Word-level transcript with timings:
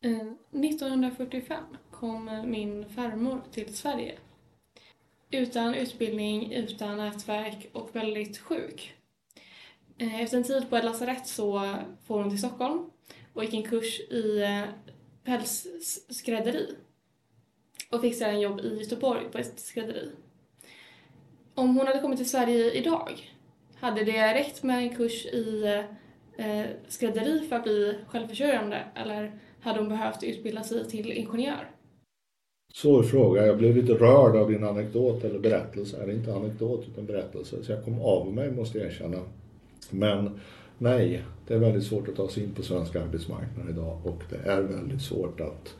Eh, 0.00 0.32
1945 0.52 1.64
kom 1.90 2.42
min 2.44 2.88
farmor 2.88 3.40
till 3.52 3.76
Sverige. 3.76 4.18
Utan 5.30 5.74
utbildning, 5.74 6.52
utan 6.52 6.96
nätverk 6.96 7.70
och 7.72 7.96
väldigt 7.96 8.38
sjuk. 8.38 8.94
Eh, 9.98 10.20
efter 10.20 10.36
en 10.36 10.44
tid 10.44 10.70
på 10.70 10.76
ett 10.76 10.84
lasarett 10.84 11.26
så 11.26 11.74
får 12.06 12.22
hon 12.22 12.30
till 12.30 12.38
Stockholm 12.38 12.90
och 13.32 13.44
gick 13.44 13.54
en 13.54 13.62
kurs 13.62 14.00
i 14.00 14.42
eh, 14.42 14.64
pälsskrädderi 15.24 16.76
och 17.90 18.00
fick 18.00 18.14
sedan 18.14 18.40
jobb 18.40 18.60
i 18.60 18.78
Göteborg 18.78 19.24
på 19.32 19.38
ett 19.38 19.60
skrädderi. 19.60 20.10
Om 21.54 21.76
hon 21.76 21.86
hade 21.86 22.00
kommit 22.00 22.18
till 22.18 22.30
Sverige 22.30 22.72
idag, 22.72 23.34
hade 23.80 24.04
det 24.04 24.34
räckt 24.34 24.62
med 24.62 24.78
en 24.78 24.96
kurs 24.96 25.26
i 25.26 25.64
eh, 26.36 26.64
skrädderi 26.88 27.48
för 27.48 27.56
att 27.56 27.62
bli 27.62 27.98
självförsörjande 28.08 28.84
eller 28.94 29.40
hade 29.60 29.78
hon 29.78 29.88
behövt 29.88 30.22
utbilda 30.22 30.62
sig 30.62 30.88
till 30.88 31.12
ingenjör? 31.12 31.70
Svår 32.74 33.02
fråga. 33.02 33.46
Jag 33.46 33.58
blev 33.58 33.76
lite 33.76 33.92
rörd 33.92 34.36
av 34.36 34.50
din 34.50 34.64
anekdot 34.64 35.24
eller 35.24 35.38
berättelse. 35.38 36.02
Eller 36.02 36.12
inte 36.12 36.34
anekdot 36.34 36.84
utan 36.92 37.06
berättelse. 37.06 37.64
Så 37.64 37.72
jag 37.72 37.84
kom 37.84 38.00
av 38.00 38.34
mig 38.34 38.50
måste 38.50 38.78
jag 38.78 38.86
erkänna. 38.86 39.18
Men 39.90 40.40
nej, 40.78 41.22
det 41.46 41.54
är 41.54 41.58
väldigt 41.58 41.84
svårt 41.84 42.08
att 42.08 42.16
ta 42.16 42.28
sig 42.28 42.44
in 42.44 42.54
på 42.54 42.62
svensk 42.62 42.96
arbetsmarknad 42.96 43.70
idag 43.70 43.98
och 44.04 44.22
det 44.30 44.50
är 44.50 44.62
väldigt 44.62 45.02
svårt 45.02 45.40
att 45.40 45.74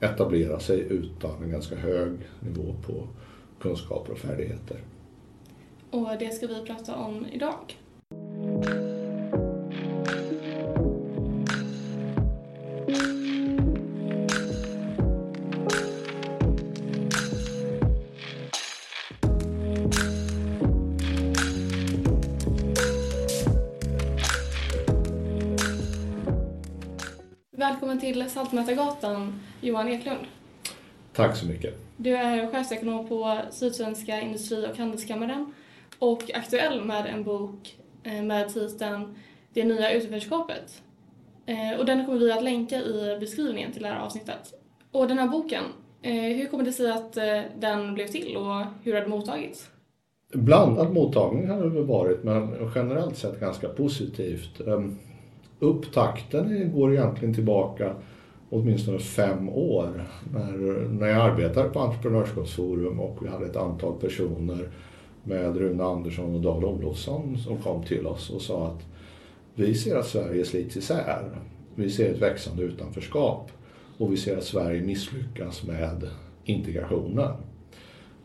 etablera 0.00 0.60
sig 0.60 0.80
utan 0.90 1.42
en 1.42 1.50
ganska 1.50 1.76
hög 1.76 2.12
nivå 2.40 2.74
på 2.86 3.08
kunskaper 3.60 4.12
och 4.12 4.18
färdigheter. 4.18 4.76
Och 5.90 6.08
det 6.18 6.30
ska 6.30 6.46
vi 6.46 6.66
prata 6.66 6.96
om 6.96 7.26
idag. 7.32 7.76
Till 28.06 28.30
Saltmätargatan, 28.30 29.40
Johan 29.60 29.88
Eklund. 29.88 30.18
Tack 31.12 31.36
så 31.36 31.46
mycket. 31.46 31.74
Du 31.96 32.16
är 32.16 32.46
chefsekonom 32.52 33.08
på 33.08 33.38
Sydsvenska 33.50 34.20
Industri 34.20 34.66
och 34.72 34.76
Handelskammaren 34.78 35.52
och 35.98 36.30
aktuell 36.34 36.84
med 36.84 37.06
en 37.06 37.24
bok 37.24 37.76
eh, 38.02 38.22
med 38.22 38.48
titeln 38.54 39.14
Det 39.52 39.64
nya 39.64 39.92
utanförskapet. 39.92 40.82
Eh, 41.46 41.78
Och 41.78 41.86
den 41.86 42.06
kommer 42.06 42.18
vi 42.18 42.32
att 42.32 42.44
länka 42.44 42.76
i 42.76 43.16
beskrivningen 43.20 43.72
till 43.72 43.82
det 43.82 43.88
här 43.88 44.00
avsnittet. 44.00 44.54
Och 44.90 45.08
den 45.08 45.18
här 45.18 45.28
boken, 45.28 45.64
eh, 46.02 46.12
hur 46.12 46.46
kommer 46.46 46.64
det 46.64 46.72
sig 46.72 46.90
att 46.90 47.12
den 47.58 47.94
blev 47.94 48.06
till 48.06 48.36
och 48.36 48.64
hur 48.82 48.94
har 48.94 49.00
den 49.00 49.10
mottagits? 49.10 49.70
Blandad 50.32 50.92
mottagning 50.94 51.48
har 51.48 51.62
det 51.62 51.68
väl 51.68 51.84
varit 51.84 52.24
men 52.24 52.70
generellt 52.74 53.16
sett 53.16 53.40
ganska 53.40 53.68
positivt. 53.68 54.60
Upptakten 55.58 56.72
går 56.74 56.92
egentligen 56.92 57.34
tillbaka 57.34 57.94
åtminstone 58.50 58.98
fem 58.98 59.48
år 59.48 60.04
när, 60.32 60.52
när 60.88 61.06
jag 61.06 61.20
arbetade 61.20 61.68
på 61.68 61.80
Entreprenörskapsforum 61.80 63.00
och 63.00 63.18
vi 63.24 63.28
hade 63.28 63.46
ett 63.46 63.56
antal 63.56 64.00
personer 64.00 64.68
med 65.24 65.56
Rune 65.56 65.84
Andersson 65.84 66.34
och 66.34 66.40
Dan 66.40 66.64
Olofsson 66.64 67.38
som 67.38 67.58
kom 67.58 67.82
till 67.82 68.06
oss 68.06 68.30
och 68.30 68.42
sa 68.42 68.66
att 68.66 68.86
vi 69.54 69.74
ser 69.74 69.96
att 69.96 70.06
Sverige 70.06 70.44
slits 70.44 70.76
isär. 70.76 71.24
Vi 71.74 71.90
ser 71.90 72.12
ett 72.12 72.22
växande 72.22 72.62
utanförskap 72.62 73.50
och 73.98 74.12
vi 74.12 74.16
ser 74.16 74.36
att 74.36 74.44
Sverige 74.44 74.82
misslyckas 74.82 75.66
med 75.66 76.08
integrationen. 76.44 77.32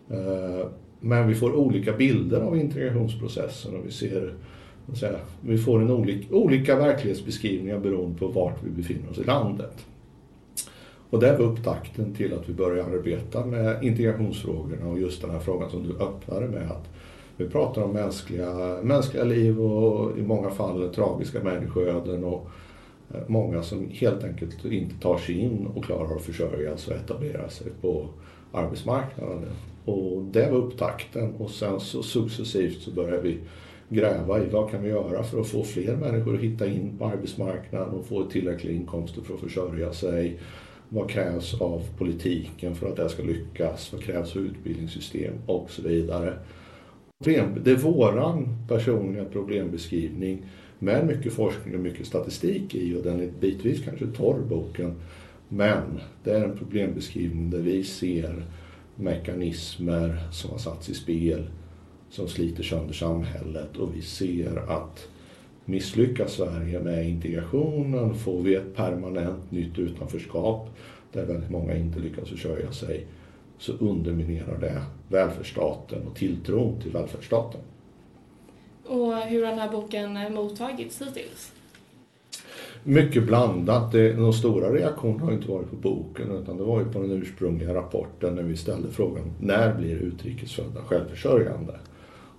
Eh, 0.09 0.67
men 0.99 1.27
vi 1.27 1.35
får 1.35 1.55
olika 1.55 1.93
bilder 1.93 2.41
av 2.41 2.57
integrationsprocessen 2.57 3.75
och 3.75 3.85
vi 3.85 3.91
ser 3.91 4.33
säga, 4.93 5.19
vi 5.41 5.57
får 5.57 5.81
en 5.81 5.91
olik, 5.91 6.31
olika 6.31 6.75
verklighetsbeskrivningar 6.75 7.79
beroende 7.79 8.19
på 8.19 8.27
vart 8.27 8.63
vi 8.63 8.69
befinner 8.69 9.11
oss 9.11 9.17
i 9.17 9.23
landet. 9.23 9.85
Och 11.09 11.19
det 11.19 11.37
var 11.37 11.45
upptakten 11.45 12.13
till 12.13 12.33
att 12.33 12.49
vi 12.49 12.53
började 12.53 12.97
arbeta 12.97 13.45
med 13.45 13.83
integrationsfrågorna 13.83 14.87
och 14.87 14.99
just 14.99 15.21
den 15.21 15.31
här 15.31 15.39
frågan 15.39 15.69
som 15.69 15.83
du 15.83 16.03
öppnade 16.03 16.47
med 16.47 16.71
att 16.71 16.89
vi 17.37 17.49
pratar 17.49 17.83
om 17.83 17.91
mänskliga, 17.91 18.79
mänskliga 18.83 19.23
liv 19.23 19.61
och 19.61 20.17
i 20.17 20.21
många 20.21 20.49
fall 20.49 20.93
tragiska 20.95 21.43
människoöden 21.43 22.23
och 22.23 22.47
eh, 23.13 23.21
många 23.27 23.63
som 23.63 23.89
helt 23.89 24.23
enkelt 24.23 24.65
inte 24.65 24.95
tar 25.01 25.17
sig 25.17 25.39
in 25.39 25.67
och 25.75 25.85
klarar 25.85 26.15
att 26.15 26.21
försörja 26.21 26.77
sig 26.77 26.95
och 26.95 27.01
etablera 27.01 27.49
sig 27.49 27.67
på 27.81 28.05
arbetsmarknaden. 28.51 29.45
Och 29.85 30.23
det 30.23 30.51
var 30.51 30.57
upptakten 30.57 31.33
och 31.35 31.49
sen 31.49 31.79
så 31.79 32.03
successivt 32.03 32.81
så 32.81 32.91
började 32.91 33.21
vi 33.21 33.39
gräva 33.91 34.43
i 34.43 34.49
vad 34.49 34.71
kan 34.71 34.83
vi 34.83 34.89
göra 34.89 35.23
för 35.23 35.41
att 35.41 35.47
få 35.47 35.63
fler 35.63 35.95
människor 35.95 36.35
att 36.35 36.41
hitta 36.41 36.67
in 36.67 36.97
på 36.97 37.05
arbetsmarknaden 37.05 37.89
och 37.89 38.05
få 38.05 38.23
tillräckliga 38.23 38.73
inkomster 38.73 39.21
för 39.21 39.33
att 39.33 39.39
försörja 39.39 39.93
sig. 39.93 40.39
Vad 40.89 41.09
krävs 41.09 41.61
av 41.61 41.81
politiken 41.97 42.75
för 42.75 42.89
att 42.89 42.95
det 42.95 43.09
ska 43.09 43.23
lyckas? 43.23 43.93
Vad 43.93 44.03
krävs 44.03 44.35
av 44.35 44.41
utbildningssystem 44.41 45.33
och 45.45 45.71
så 45.71 45.81
vidare. 45.81 46.33
Det 47.23 47.71
är 47.71 47.75
våran 47.75 48.47
personliga 48.67 49.25
problembeskrivning 49.25 50.45
med 50.79 51.07
mycket 51.07 51.33
forskning 51.33 51.75
och 51.75 51.81
mycket 51.81 52.07
statistik 52.07 52.75
i 52.75 52.95
och 52.95 53.03
den 53.03 53.21
är 53.21 53.29
bitvis 53.39 53.85
kanske 53.85 54.07
torr 54.07 54.39
boken. 54.49 54.95
Men 55.49 55.99
det 56.23 56.31
är 56.31 56.43
en 56.43 56.57
problembeskrivning 56.57 57.49
där 57.49 57.59
vi 57.59 57.83
ser 57.83 58.45
mekanismer 58.95 60.19
som 60.31 60.51
har 60.51 60.57
satts 60.57 60.89
i 60.89 60.93
spel 60.93 61.47
som 62.11 62.27
sliter 62.27 62.63
sönder 62.63 62.93
samhället 62.93 63.77
och 63.77 63.95
vi 63.95 64.01
ser 64.01 64.57
att 64.67 65.07
misslyckas 65.65 66.33
Sverige 66.33 66.79
med 66.79 67.09
integrationen 67.09 68.15
får 68.15 68.41
vi 68.41 68.55
ett 68.55 68.75
permanent 68.75 69.51
nytt 69.51 69.79
utanförskap 69.79 70.69
där 71.11 71.25
väldigt 71.25 71.49
många 71.49 71.75
inte 71.75 71.99
lyckas 71.99 72.29
försörja 72.29 72.71
sig 72.71 73.05
så 73.57 73.73
underminerar 73.73 74.57
det 74.59 74.81
välfärdsstaten 75.07 76.07
och 76.07 76.15
tilltron 76.15 76.81
till 76.81 76.91
välfärdsstaten. 76.91 77.61
Och 78.85 79.15
hur 79.15 79.43
har 79.43 79.49
den 79.49 79.59
här 79.59 79.71
boken 79.71 80.33
mottagits 80.33 81.01
hittills? 81.01 81.51
Mycket 82.83 83.23
blandat. 83.23 83.91
Det, 83.91 84.13
de 84.13 84.33
stora 84.33 84.73
reaktionerna 84.73 85.25
har 85.25 85.31
inte 85.31 85.51
varit 85.51 85.69
på 85.69 85.75
boken 85.75 86.31
utan 86.31 86.57
det 86.57 86.63
var 86.63 86.79
ju 86.79 86.85
på 86.85 86.99
den 86.99 87.11
ursprungliga 87.11 87.73
rapporten 87.73 88.35
när 88.35 88.43
vi 88.43 88.57
ställde 88.57 88.91
frågan 88.91 89.33
när 89.39 89.75
blir 89.75 89.95
utrikesfödda 89.95 90.81
självförsörjande? 90.81 91.79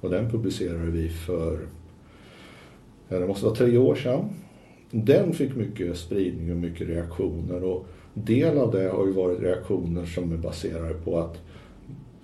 Och 0.03 0.11
den 0.11 0.31
publicerade 0.31 0.91
vi 0.91 1.09
för, 1.09 1.59
ja, 3.09 3.19
det 3.19 3.27
måste 3.27 3.45
vara 3.45 3.55
tre 3.55 3.79
år 3.79 3.95
sedan. 3.95 4.29
Den 4.91 5.33
fick 5.33 5.57
mycket 5.57 5.97
spridning 5.97 6.51
och 6.51 6.57
mycket 6.57 6.89
reaktioner 6.89 7.65
och 7.65 7.87
del 8.15 8.59
av 8.59 8.73
det 8.73 8.89
har 8.89 9.07
ju 9.07 9.13
varit 9.13 9.41
reaktioner 9.41 10.07
som 10.07 10.33
är 10.33 10.37
baserade 10.37 10.95
på 10.95 11.19
att 11.19 11.41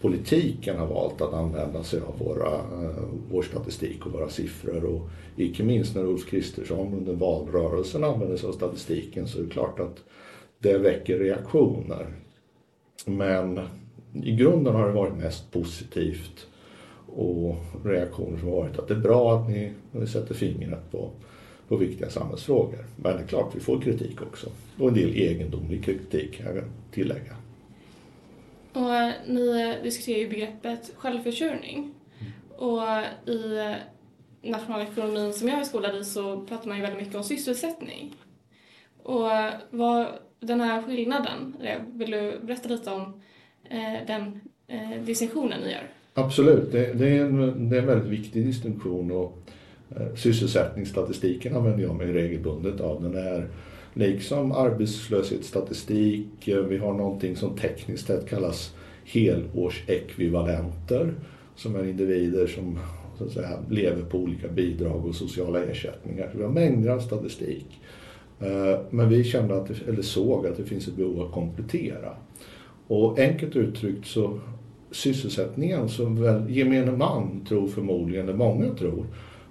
politiken 0.01 0.77
har 0.77 0.87
valt 0.87 1.21
att 1.21 1.35
använda 1.35 1.83
sig 1.83 2.01
av 2.01 2.27
våra, 2.27 2.55
eh, 2.55 3.05
vår 3.31 3.43
statistik 3.43 4.07
och 4.07 4.13
våra 4.13 4.29
siffror. 4.29 4.85
Och 4.85 5.09
icke 5.37 5.65
minst 5.65 5.95
när 5.95 6.05
Ulf 6.05 6.27
Kristersson 6.27 6.95
under 6.95 7.15
valrörelsen 7.15 8.05
använde 8.05 8.39
sig 8.39 8.49
av 8.49 8.53
statistiken 8.53 9.27
så 9.27 9.39
är 9.39 9.43
det 9.43 9.51
klart 9.51 9.81
att 9.81 10.05
det 10.59 10.79
väcker 10.79 11.19
reaktioner. 11.19 12.07
Men 13.07 13.61
i 14.23 14.37
grunden 14.37 14.75
har 14.75 14.87
det 14.87 14.95
varit 14.95 15.17
mest 15.17 15.53
positivt 15.53 16.47
och 17.17 17.57
reaktioner 17.85 18.39
som 18.39 18.49
har 18.49 18.57
varit 18.57 18.79
att 18.79 18.89
det 18.89 18.95
är 18.95 18.99
bra 18.99 19.37
att 19.37 19.49
ni, 19.49 19.73
ni 19.93 20.07
sätter 20.07 20.35
fingret 20.35 20.91
på, 20.91 21.11
på 21.69 21.77
viktiga 21.77 22.11
samhällsfrågor. 22.11 22.85
Men 22.97 23.17
det 23.17 23.23
är 23.23 23.27
klart, 23.27 23.57
vi 23.57 23.61
får 23.61 23.81
kritik 23.81 24.23
också. 24.23 24.51
Och 24.79 24.89
en 24.89 24.95
del 24.95 25.15
egendomlig 25.15 25.85
kritik 25.85 26.35
kan 26.35 26.57
jag 26.57 26.65
tillägga. 26.91 27.37
Och 28.73 28.95
eh, 28.95 29.13
ni 29.27 29.61
eh, 29.61 29.83
diskuterar 29.83 30.19
ju 30.19 30.29
begreppet 30.29 30.93
självförsörjning. 30.97 31.95
Och 32.57 32.83
i 33.27 33.59
eh, 33.59 33.75
nationalekonomin 34.51 35.33
som 35.33 35.49
jag 35.49 35.61
är 35.61 35.65
skolad 35.65 35.97
i 35.97 36.05
så 36.05 36.41
pratar 36.41 36.69
man 36.69 36.77
ju 36.77 36.83
väldigt 36.83 37.01
mycket 37.01 37.15
om 37.15 37.25
sysselsättning. 37.25 38.15
Och 39.03 39.31
vad 39.71 40.07
den 40.41 40.61
här 40.61 40.83
skillnaden, 40.83 41.57
vill 41.87 42.11
du 42.11 42.41
berätta 42.43 42.69
lite 42.69 42.91
om 42.91 43.23
den 44.07 44.41
distinktionen 45.05 45.61
ni 45.61 45.73
gör? 45.73 45.91
Absolut, 46.19 46.73
det, 46.73 46.93
det, 46.95 47.09
är 47.09 47.25
en, 47.25 47.69
det 47.69 47.77
är 47.77 47.81
en 47.81 47.87
väldigt 47.87 48.09
viktig 48.09 48.47
distinktion 48.47 49.11
och 49.11 49.39
eh, 49.97 50.15
sysselsättningsstatistiken 50.15 51.57
använder 51.57 51.83
jag 51.83 51.95
mig 51.95 52.13
regelbundet 52.13 52.81
av. 52.81 53.03
Den 53.03 53.15
är 53.15 53.49
liksom 53.95 54.53
arbetslöshetsstatistik, 54.53 56.27
vi 56.45 56.79
har 56.79 56.93
någonting 56.93 57.37
som 57.37 57.57
tekniskt 57.57 58.07
sett 58.07 58.29
kallas 58.29 58.75
helårsekvivalenter 59.05 61.15
som 61.57 61.77
är 61.77 61.85
individer 61.85 62.47
som 62.47 62.79
så 63.19 63.25
att 63.25 63.33
säga, 63.33 63.59
lever 63.71 64.03
på 64.03 64.19
olika 64.19 64.49
bidrag 64.49 65.07
och 65.07 65.15
sociala 65.15 65.65
ersättningar. 65.65 66.29
Så 66.33 66.39
vi 66.39 66.45
har 66.45 66.51
mängder 66.51 66.91
av 66.91 67.01
statistik. 67.01 67.81
Eh, 68.41 68.79
men 68.91 69.09
vi 69.09 69.25
kände 69.25 69.57
att 69.57 69.71
eller 69.89 70.03
såg 70.03 70.47
att 70.47 70.57
det 70.57 70.65
finns 70.65 70.89
ett 70.89 70.97
behov 70.97 71.21
att 71.21 71.33
komplettera. 71.33 72.15
Och 72.87 73.19
enkelt 73.19 73.57
uttryckt 73.57 74.07
så 74.07 74.39
sysselsättningen 74.91 75.89
som 75.89 76.23
väl 76.23 76.51
gemene 76.51 76.93
man 76.93 77.45
tror 77.49 77.69
förmodligen, 77.69 78.25
eller 78.29 78.39
många 78.39 78.75
tror, 78.75 79.07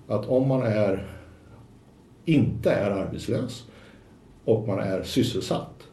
att 0.08 0.26
om 0.26 0.48
man 0.48 0.62
är, 0.62 1.08
inte 2.26 2.72
är 2.72 2.92
arbetslös 2.92 3.68
och 4.44 4.68
man 4.68 4.80
är 4.80 5.04
sysselsatt 5.04 5.84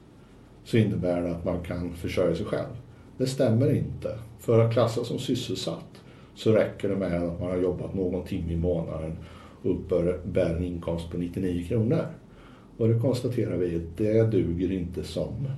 så 0.64 0.76
innebär 0.76 1.22
det 1.22 1.30
att 1.30 1.44
man 1.44 1.62
kan 1.62 1.94
försörja 1.94 2.34
sig 2.34 2.46
själv. 2.46 2.76
Det 3.16 3.26
stämmer 3.26 3.74
inte. 3.74 4.18
För 4.38 4.58
att 4.58 4.72
klassas 4.72 5.08
som 5.08 5.18
sysselsatt 5.18 6.02
så 6.34 6.52
räcker 6.52 6.88
det 6.88 6.96
med 6.96 7.22
att 7.22 7.40
man 7.40 7.50
har 7.50 7.56
jobbat 7.56 7.94
någon 7.94 8.26
timme 8.26 8.52
i 8.52 8.56
månaden 8.56 9.16
och 9.62 9.70
uppbär 9.70 10.54
en 10.56 10.64
inkomst 10.64 11.10
på 11.10 11.16
99 11.16 11.64
kronor. 11.68 12.06
Och 12.76 12.88
det 12.88 12.98
konstaterar 12.98 13.56
vi 13.56 13.76
att 13.76 13.96
det 13.96 14.22
duger 14.22 14.72
inte 14.72 15.04
som 15.04 15.48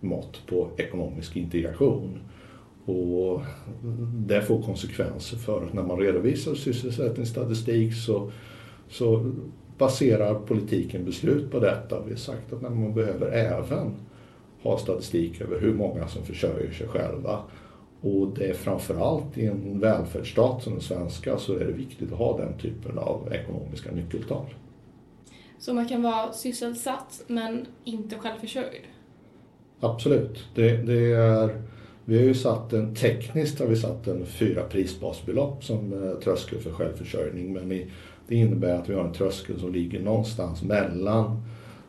mått 0.00 0.46
på 0.46 0.68
ekonomisk 0.76 1.36
integration. 1.36 2.18
Och 2.84 3.42
det 4.14 4.42
får 4.42 4.62
konsekvenser 4.62 5.36
för 5.36 5.68
när 5.72 5.82
man 5.82 5.98
redovisar 5.98 6.54
sysselsättningsstatistik 6.54 7.94
så, 7.94 8.30
så 8.88 9.32
baserar 9.78 10.34
politiken 10.34 11.04
beslut 11.04 11.50
på 11.50 11.60
detta. 11.60 12.00
Vi 12.00 12.10
har 12.10 12.18
sagt 12.18 12.52
att 12.52 12.62
man 12.62 12.94
behöver 12.94 13.32
även 13.32 13.94
ha 14.62 14.78
statistik 14.78 15.40
över 15.40 15.60
hur 15.60 15.74
många 15.74 16.08
som 16.08 16.22
försörjer 16.24 16.72
sig 16.72 16.88
själva. 16.88 17.38
Och 18.00 18.28
det 18.34 18.44
är 18.44 18.54
framförallt 18.54 19.38
i 19.38 19.46
en 19.46 19.80
välfärdsstat 19.80 20.62
som 20.62 20.72
den 20.72 20.82
svenska 20.82 21.38
så 21.38 21.54
är 21.54 21.64
det 21.64 21.72
viktigt 21.72 22.12
att 22.12 22.18
ha 22.18 22.38
den 22.38 22.58
typen 22.58 22.98
av 22.98 23.32
ekonomiska 23.32 23.92
nyckeltal. 23.92 24.54
Så 25.58 25.74
man 25.74 25.88
kan 25.88 26.02
vara 26.02 26.32
sysselsatt 26.32 27.22
men 27.26 27.66
inte 27.84 28.18
självförsörjd? 28.18 28.82
Absolut. 29.80 30.44
Det, 30.54 30.76
det 30.76 31.12
är, 31.12 31.62
vi 32.04 32.16
har 32.16 32.24
ju 32.24 32.34
satt 32.34 32.72
en, 32.72 32.94
tekniskt 32.94 33.58
har 33.58 33.66
vi 33.66 33.76
satt 33.76 34.06
en 34.06 34.26
fyra 34.26 34.62
prisbasbelopp 34.62 35.64
som 35.64 35.92
eh, 35.92 36.18
tröskel 36.18 36.58
för 36.58 36.70
självförsörjning 36.70 37.52
men 37.52 37.68
det 38.28 38.34
innebär 38.34 38.74
att 38.74 38.88
vi 38.88 38.94
har 38.94 39.04
en 39.04 39.12
tröskel 39.12 39.60
som 39.60 39.72
ligger 39.72 40.00
någonstans 40.00 40.62
mellan 40.62 41.42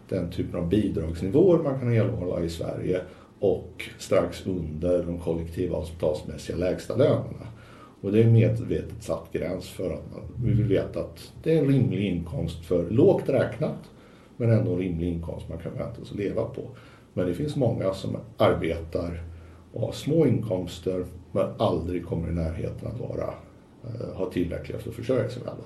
den 0.10 0.32
typen 0.32 0.60
av 0.60 0.70
bidragsnivåer 0.70 1.64
man 1.64 1.80
kan 1.80 1.94
erhålla 1.94 2.44
i 2.44 2.50
Sverige 2.50 3.02
och 3.40 3.90
strax 4.00 4.46
under 4.46 5.04
de 5.04 5.20
kollektivavtalsmässiga 5.20 6.58
lägsta 6.58 6.96
lönerna. 6.96 7.48
Och 8.02 8.12
det 8.12 8.20
är 8.20 8.24
en 8.24 8.34
medvetet 8.34 9.04
satt 9.04 9.34
gräns 9.34 9.70
för 9.70 9.94
att 9.94 10.12
man, 10.12 10.22
vi 10.44 10.54
vill 10.54 10.68
veta 10.68 11.00
att 11.00 11.34
det 11.44 11.54
är 11.54 11.62
en 11.62 11.68
rimlig 11.68 12.06
inkomst 12.06 12.66
för 12.66 12.90
lågt 12.90 13.30
räknat 13.30 13.92
men 14.38 14.50
ändå 14.50 14.72
en 14.72 14.80
rimlig 14.80 15.08
inkomst 15.08 15.50
man 15.50 15.58
kan 15.58 15.74
vänta 15.74 15.96
sig 15.96 16.12
att 16.12 16.16
leva 16.16 16.44
på. 16.44 16.70
Men 17.14 17.28
det 17.28 17.34
finns 17.34 17.56
många 17.56 17.94
som 17.94 18.18
arbetar 18.38 19.24
och 19.74 19.82
har 19.82 19.92
små 19.92 20.26
inkomster 20.26 21.06
men 21.32 21.54
aldrig 21.60 22.06
kommer 22.06 22.30
i 22.30 22.34
närheten 22.34 22.88
att 22.88 23.00
vara, 23.00 23.34
eh, 23.84 24.16
ha 24.16 24.32
tillräckliga 24.32 24.80
för 24.80 24.90
att 24.90 24.96
försörja 24.96 25.30
sig 25.30 25.44
själva. 25.44 25.64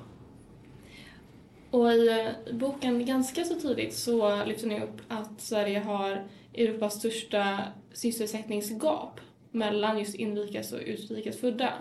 Och 1.71 1.92
i 1.92 2.33
boken 2.54 3.06
ganska 3.06 3.44
så 3.44 3.56
tidigt 3.56 3.94
så 3.94 4.45
lyfter 4.45 4.68
ni 4.68 4.81
upp 4.81 5.01
att 5.07 5.42
Sverige 5.42 5.80
har 5.80 6.27
Europas 6.54 7.00
största 7.00 7.59
sysselsättningsgap 7.94 9.19
mellan 9.51 10.00
just 10.00 10.15
inrikes 10.15 10.74
och 10.74 10.80
utrikes 10.86 11.39
födda. 11.42 11.74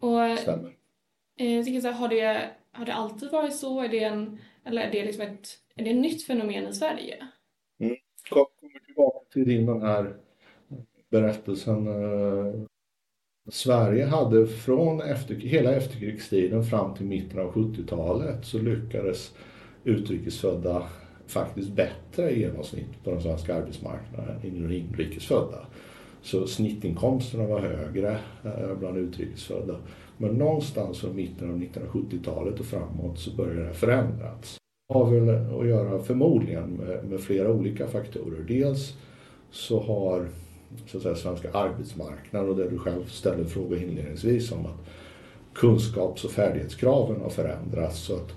Och, 0.00 0.38
Stämmer. 0.38 0.76
Eh, 1.38 1.80
så 1.80 1.90
har, 1.90 2.08
det, 2.08 2.50
har 2.72 2.86
det 2.86 2.94
alltid 2.94 3.30
varit 3.30 3.54
så? 3.54 3.80
Är 3.80 3.88
det, 3.88 4.04
en, 4.04 4.38
eller 4.64 4.82
är 4.82 4.90
det, 4.90 5.04
liksom 5.04 5.22
ett, 5.22 5.48
är 5.74 5.84
det 5.84 5.90
ett 5.90 5.96
nytt 5.96 6.26
fenomen 6.26 6.68
i 6.68 6.72
Sverige? 6.72 7.28
Mm. 7.80 7.96
Jag 8.30 8.46
kommer 8.60 8.78
tillbaka 8.78 9.18
till 9.32 9.48
din 9.48 9.66
den 9.66 9.82
här 9.82 10.16
berättelsen. 11.10 11.86
Eh, 11.86 12.54
Sverige 13.48 14.04
hade 14.04 14.46
från 14.46 15.00
efter, 15.00 15.34
hela 15.34 15.72
efterkrigstiden 15.72 16.64
fram 16.64 16.94
till 16.94 17.06
mitten 17.06 17.40
av 17.40 17.52
70-talet 17.52 18.44
så 18.44 18.58
lyckades 18.58 19.34
utrikesfödda 19.84 20.82
faktiskt 21.26 21.72
bättre 21.72 22.30
i 22.30 22.40
genomsnitt 22.40 23.04
på 23.04 23.10
den 23.10 23.22
svenska 23.22 23.54
arbetsmarknaden 23.54 24.36
än 24.36 24.44
inrikesfödda. 24.44 25.66
Så 26.22 26.46
snittinkomsterna 26.46 27.46
var 27.46 27.60
högre 27.60 28.18
eh, 28.44 28.74
bland 28.78 28.96
utrikesfödda. 28.96 29.76
Men 30.16 30.34
någonstans 30.34 31.00
från 31.00 31.16
mitten 31.16 31.50
av 31.50 31.56
1970-talet 31.58 32.60
och 32.60 32.66
framåt 32.66 33.18
så 33.18 33.36
började 33.36 33.68
det 33.68 33.74
förändras. 33.74 34.58
Det 34.88 34.94
har 34.94 35.10
väl 35.10 35.28
att 35.60 35.66
göra 35.66 35.98
förmodligen 35.98 36.70
med, 36.70 37.04
med 37.04 37.20
flera 37.20 37.52
olika 37.52 37.86
faktorer. 37.86 38.44
Dels 38.48 38.96
så 39.50 39.80
har 39.80 40.28
så 40.86 40.96
att 40.96 41.02
säga, 41.02 41.14
svenska 41.14 41.52
arbetsmarknaden 41.52 42.50
och 42.50 42.56
det 42.56 42.70
du 42.70 42.78
själv 42.78 43.04
ställde 43.06 43.42
en 43.42 43.48
fråga 43.48 43.76
inledningsvis 43.76 44.52
om 44.52 44.66
att 44.66 44.86
kunskaps 45.54 46.24
och 46.24 46.30
färdighetskraven 46.30 47.20
har 47.20 47.30
förändrats. 47.30 47.98
Så 47.98 48.14
att, 48.14 48.34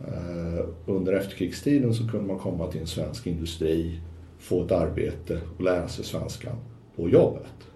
eh, 0.00 0.66
under 0.86 1.12
efterkrigstiden 1.12 1.94
så 1.94 2.08
kunde 2.08 2.26
man 2.26 2.38
komma 2.38 2.66
till 2.66 2.80
en 2.80 2.86
svensk 2.86 3.26
industri, 3.26 4.00
få 4.38 4.64
ett 4.64 4.72
arbete 4.72 5.40
och 5.56 5.64
lära 5.64 5.88
sig 5.88 6.04
svenska 6.04 6.52
på 6.96 7.08
jobbet. 7.08 7.70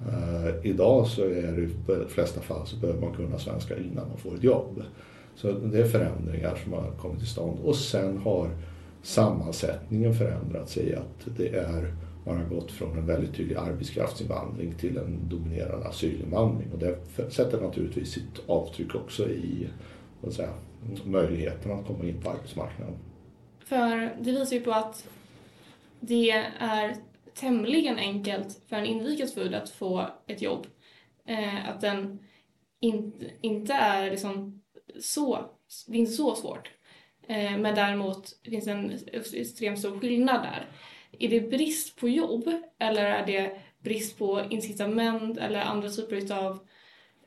Eh, 0.00 0.70
idag 0.70 1.06
så 1.06 1.22
är 1.22 1.52
det 1.52 1.62
i 1.62 1.68
de 1.86 2.08
flesta 2.08 2.40
fall 2.40 2.66
så 2.66 2.76
behöver 2.76 3.00
man 3.00 3.14
kunna 3.14 3.38
svenska 3.38 3.78
innan 3.78 4.08
man 4.08 4.18
får 4.18 4.34
ett 4.34 4.44
jobb. 4.44 4.82
Så 5.34 5.52
det 5.52 5.78
är 5.78 5.84
förändringar 5.84 6.58
som 6.64 6.72
har 6.72 6.90
kommit 6.98 7.18
till 7.18 7.28
stånd. 7.28 7.58
Och 7.64 7.76
sen 7.76 8.18
har 8.18 8.50
sammansättningen 9.02 10.14
förändrats 10.14 10.76
i 10.76 10.94
att 10.94 11.36
det 11.36 11.48
är, 11.48 11.94
man 12.28 12.36
har 12.36 12.44
gått 12.44 12.72
från 12.72 12.98
en 12.98 13.06
väldigt 13.06 13.36
tydlig 13.36 13.56
arbetskraftsinvandring 13.56 14.74
till 14.74 14.96
en 14.96 15.28
dominerande 15.28 15.88
asylinvandring. 15.88 16.72
Och 16.72 16.78
det 16.78 16.98
sätter 17.30 17.60
naturligtvis 17.60 18.12
sitt 18.12 18.40
avtryck 18.46 18.94
också 18.94 19.30
i 19.30 19.68
att 20.26 20.32
säga, 20.32 20.54
möjligheten 21.04 21.72
att 21.72 21.86
komma 21.86 22.04
in 22.04 22.22
på 22.22 22.30
arbetsmarknaden. 22.30 22.94
För 23.64 24.16
det 24.20 24.32
visar 24.32 24.56
ju 24.56 24.62
på 24.62 24.72
att 24.72 25.08
det 26.00 26.30
är 26.60 26.96
tämligen 27.34 27.98
enkelt 27.98 28.60
för 28.68 28.76
en 28.76 28.86
inrikesfödd 28.86 29.54
att 29.54 29.70
få 29.70 30.06
ett 30.26 30.42
jobb. 30.42 30.66
Eh, 31.26 31.68
att 31.68 31.80
den 31.80 32.18
in, 32.80 33.12
inte 33.40 33.72
är 33.72 34.10
liksom 34.10 34.62
så, 35.00 35.50
det 35.86 35.96
är 35.96 36.00
inte 36.00 36.12
så 36.12 36.34
svårt. 36.34 36.70
Eh, 37.28 37.58
men 37.58 37.74
däremot 37.74 38.40
finns 38.44 38.66
en 38.66 38.92
extremt 39.32 39.78
stor 39.78 40.00
skillnad 40.00 40.42
där. 40.42 40.66
Är 41.18 41.28
det 41.28 41.50
brist 41.50 42.00
på 42.00 42.08
jobb 42.08 42.44
eller 42.78 43.04
är 43.04 43.26
det 43.26 43.52
brist 43.84 44.18
på 44.18 44.42
incitament 44.50 45.38
eller 45.38 45.60
andra 45.60 45.88
typer 45.88 46.34
av 46.34 46.58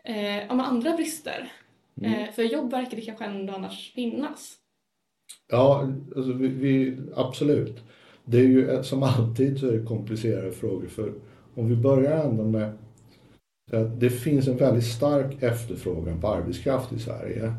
eh, 0.04 0.52
andra 0.52 0.96
brister? 0.96 1.52
Mm. 1.98 2.14
Eh, 2.14 2.32
för 2.32 2.44
jobb 2.44 2.72
verkar 2.72 2.98
det 2.98 3.02
kanske 3.02 3.26
ändå 3.26 3.54
annars 3.54 3.94
finnas. 3.94 4.58
Ja, 5.52 5.88
alltså 6.16 6.34
vi, 6.34 6.48
vi, 6.48 6.98
absolut 7.16 7.84
det 8.26 8.38
är 8.38 8.48
ju 8.48 8.84
som 8.84 9.04
alltid 9.04 9.60
så 9.60 9.68
är 9.68 9.72
det 9.72 9.86
komplicerade 9.86 10.52
frågor. 10.52 10.88
För 10.88 11.14
om 11.56 11.70
vi 11.70 11.76
börjar 11.76 12.26
ändå 12.26 12.44
med 12.44 12.78
att 13.72 14.00
det 14.00 14.10
finns 14.10 14.48
en 14.48 14.58
väldigt 14.58 14.86
stark 14.86 15.44
efterfrågan 15.44 16.22
på 16.22 16.28
arbetskraft 16.28 16.94
i 16.94 17.00
Sverige. 17.00 17.54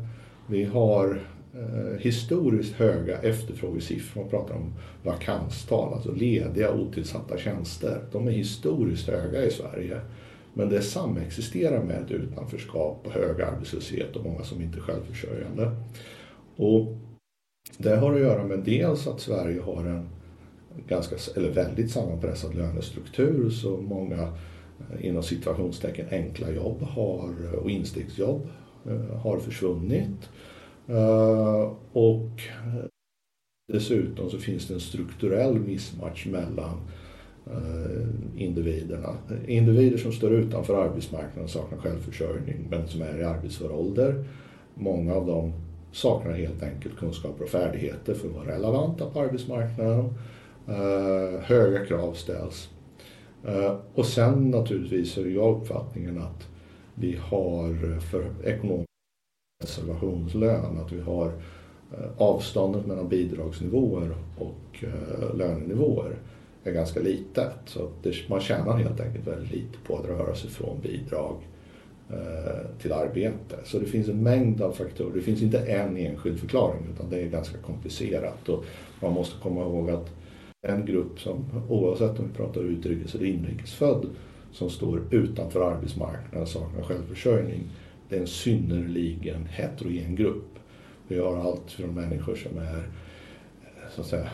Vi 0.47 0.63
har 0.63 1.21
eh, 1.53 1.99
historiskt 1.99 2.73
höga 2.73 3.17
efterfrågesiffror. 3.17 4.21
Man 4.21 4.29
pratar 4.29 4.55
om 4.55 4.73
vakanstal, 5.03 5.93
alltså 5.93 6.11
lediga 6.11 6.73
otillsatta 6.73 7.37
tjänster. 7.37 8.01
De 8.11 8.27
är 8.27 8.31
historiskt 8.31 9.07
höga 9.07 9.45
i 9.45 9.51
Sverige. 9.51 10.01
Men 10.53 10.69
det 10.69 10.81
samexisterar 10.81 11.83
med 11.83 12.01
ett 12.01 12.11
utanförskap 12.11 13.01
och 13.05 13.11
hög 13.11 13.41
arbetslöshet 13.41 14.15
och 14.15 14.23
många 14.25 14.43
som 14.43 14.61
inte 14.61 14.77
är 14.77 14.81
självförsörjande. 14.81 15.71
Och 16.55 16.97
det 17.77 17.95
har 17.95 18.13
att 18.13 18.19
göra 18.19 18.43
med 18.43 18.59
dels 18.59 19.07
att 19.07 19.19
Sverige 19.19 19.61
har 19.61 19.85
en 19.85 20.09
ganska, 20.87 21.15
eller 21.35 21.51
väldigt 21.51 21.91
sammanpressad 21.91 22.55
lönestruktur 22.55 23.49
så 23.49 23.77
många 23.77 24.21
eh, 24.21 25.05
inom 25.05 25.23
situationstecken 25.23 26.07
enkla 26.11 26.51
jobb 26.51 26.81
har, 26.81 27.55
och 27.55 27.69
instegsjobb 27.69 28.47
eh, 28.85 29.17
har 29.17 29.39
försvunnit. 29.39 30.29
Eh, 30.87 31.71
och 31.93 32.29
dessutom 33.73 34.29
så 34.29 34.37
finns 34.37 34.67
det 34.67 34.73
en 34.73 34.79
strukturell 34.79 35.59
missmatch 35.59 36.25
mellan 36.25 36.77
eh, 37.45 38.41
individerna. 38.43 39.17
Individer 39.47 39.97
som 39.97 40.11
står 40.11 40.31
utanför 40.31 40.83
arbetsmarknaden 40.83 41.47
saknar 41.47 41.77
självförsörjning 41.77 42.67
men 42.69 42.87
som 42.87 43.01
är 43.01 43.19
i 43.19 43.23
arbetsför 43.23 43.71
ålder. 43.71 44.25
Många 44.75 45.15
av 45.15 45.25
dem 45.25 45.53
saknar 45.91 46.31
helt 46.31 46.63
enkelt 46.63 46.97
kunskaper 46.97 47.43
och 47.43 47.49
färdigheter 47.49 48.13
för 48.13 48.27
att 48.27 48.35
vara 48.35 48.55
relevanta 48.55 49.09
på 49.09 49.19
arbetsmarknaden. 49.19 50.13
Eh, 50.67 51.41
höga 51.41 51.85
krav 51.85 52.13
ställs. 52.13 52.69
Och 53.93 54.05
sen 54.05 54.51
naturligtvis 54.51 55.17
är 55.17 55.25
jag 55.25 55.61
uppfattningen 55.61 56.17
att 56.17 56.47
vi 56.95 57.15
har 57.15 57.99
för 57.99 58.25
ekonomisk 58.43 58.92
reservationslön, 59.63 60.77
att 60.77 60.91
vi 60.91 61.01
har 61.01 61.27
eh, 61.91 62.09
avståndet 62.17 62.85
mellan 62.85 63.09
bidragsnivåer 63.09 64.15
och 64.37 64.83
eh, 64.83 65.35
lönenivåer 65.37 66.15
är 66.63 66.71
ganska 66.71 66.99
litet. 66.99 67.53
Så 67.65 67.89
man 68.27 68.41
tjänar 68.41 68.77
helt 68.77 68.99
enkelt 68.99 69.27
väldigt 69.27 69.51
lite 69.51 69.77
på 69.87 69.97
att 69.97 70.05
röra 70.05 70.35
sig 70.35 70.49
från 70.49 70.81
bidrag 70.81 71.35
eh, 72.09 72.79
till 72.81 72.91
arbete. 72.91 73.55
Så 73.65 73.79
det 73.79 73.85
finns 73.85 74.09
en 74.09 74.23
mängd 74.23 74.61
av 74.61 74.71
faktorer. 74.71 75.13
Det 75.15 75.21
finns 75.21 75.41
inte 75.41 75.59
en 75.59 75.97
enskild 75.97 76.39
förklaring 76.39 76.87
utan 76.95 77.09
det 77.09 77.21
är 77.21 77.27
ganska 77.27 77.57
komplicerat. 77.57 78.49
Och 78.49 78.65
man 78.99 79.13
måste 79.13 79.41
komma 79.41 79.61
ihåg 79.61 79.89
att 79.89 80.09
en 80.67 80.85
grupp 80.85 81.19
som, 81.19 81.45
oavsett 81.69 82.19
om 82.19 82.27
vi 82.27 82.33
pratar 82.33 82.61
utrikes 82.61 83.15
eller 83.15 83.25
inrikesfödd, 83.25 84.05
som 84.51 84.69
står 84.69 85.01
utanför 85.11 85.71
arbetsmarknaden 85.71 86.41
och 86.41 86.47
saknar 86.47 86.83
självförsörjning, 86.83 87.69
det 88.09 88.15
är 88.15 88.19
en 88.19 88.27
synnerligen 88.27 89.45
heterogen 89.45 90.15
grupp. 90.15 90.59
Vi 91.07 91.19
har 91.19 91.37
allt 91.37 91.71
från 91.71 91.95
människor 91.95 92.35
som 92.35 92.57
är 92.57 92.83
så 93.95 94.01
att 94.01 94.07
säga, 94.07 94.29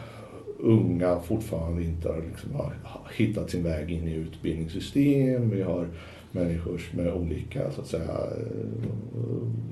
unga, 0.58 1.20
fortfarande 1.20 1.84
inte 1.84 2.22
liksom 2.30 2.56
har 2.56 2.74
hittat 3.18 3.50
sin 3.50 3.64
väg 3.64 3.92
in 3.92 4.08
i 4.08 4.14
utbildningssystem. 4.14 5.50
Vi 5.50 5.62
har 5.62 5.88
människor 6.32 6.82
med 6.94 7.14
olika, 7.14 7.72
så 7.72 7.82
att 7.82 7.88
säga, 7.88 8.20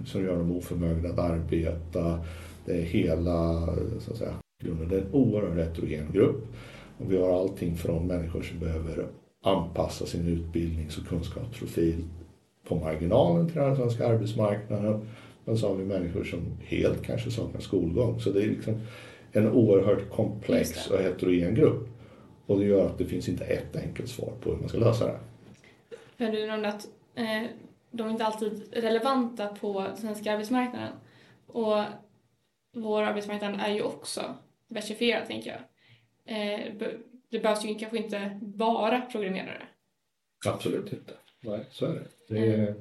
som 0.05 0.23
gör 0.23 0.37
dem 0.37 0.51
oförmögna 0.51 1.09
att 1.09 1.19
arbeta. 1.19 2.19
Det 2.65 2.81
är 2.81 2.85
hela, 2.85 3.65
så 3.99 4.11
att 4.11 4.17
säga, 4.17 4.33
grunden. 4.63 4.89
Det 4.89 4.95
är 4.97 5.01
en 5.01 5.13
oerhört 5.13 5.57
heterogen 5.57 6.11
grupp. 6.13 6.45
Och 6.97 7.11
vi 7.11 7.17
har 7.17 7.39
allting 7.39 7.75
från 7.75 8.07
människor 8.07 8.41
som 8.41 8.59
behöver 8.59 9.05
anpassa 9.43 10.05
sin 10.05 10.27
utbildnings 10.27 10.97
och 10.97 11.07
kunskapsprofil 11.07 12.03
på 12.67 12.75
marginalen 12.75 13.47
till 13.47 13.61
den 13.61 13.75
svenska 13.75 14.07
arbetsmarknaden. 14.07 15.09
Men 15.45 15.57
så 15.57 15.67
har 15.67 15.75
vi 15.75 15.85
människor 15.85 16.23
som 16.23 16.57
helt 16.65 17.03
kanske 17.03 17.31
saknar 17.31 17.61
skolgång. 17.61 18.19
Så 18.19 18.29
det 18.29 18.43
är 18.43 18.47
liksom 18.47 18.81
en 19.31 19.51
oerhört 19.51 20.09
komplex 20.11 20.87
och 20.87 20.99
heterogen 20.99 21.55
grupp. 21.55 21.87
Och 22.45 22.59
det 22.59 22.65
gör 22.65 22.85
att 22.85 22.97
det 22.97 23.05
finns 23.05 23.29
inte 23.29 23.45
ett 23.45 23.75
enkelt 23.75 24.09
svar 24.09 24.33
på 24.41 24.49
hur 24.49 24.57
man 24.57 24.69
ska 24.69 24.77
lösa 24.77 25.07
det. 25.07 25.19
För 26.17 26.31
du 26.31 26.47
nämnde 26.47 26.67
att 26.67 26.87
eh, 27.15 27.43
de 27.91 28.07
är 28.07 28.11
inte 28.11 28.25
alltid 28.25 28.73
relevanta 28.73 29.47
på 29.47 29.85
svenska 29.97 30.33
arbetsmarknaden. 30.33 30.93
Och 31.47 31.83
vår 32.75 33.01
arbetsmarknad 33.01 33.59
är 33.59 33.73
ju 33.73 33.81
också 33.81 34.21
diversifierad, 34.67 35.27
tänker 35.27 35.49
jag. 35.49 35.59
Eh, 36.37 36.73
det 37.29 37.39
behövs 37.39 37.65
ju 37.65 37.75
kanske 37.75 37.97
inte 37.97 38.39
bara 38.41 39.01
programmerare. 39.01 39.67
Absolut 40.47 40.93
inte. 40.93 41.13
Nej, 41.41 41.65
så 41.71 41.85
är 41.85 41.93
det. 41.93 42.16
Det 42.27 42.53
är, 42.53 42.75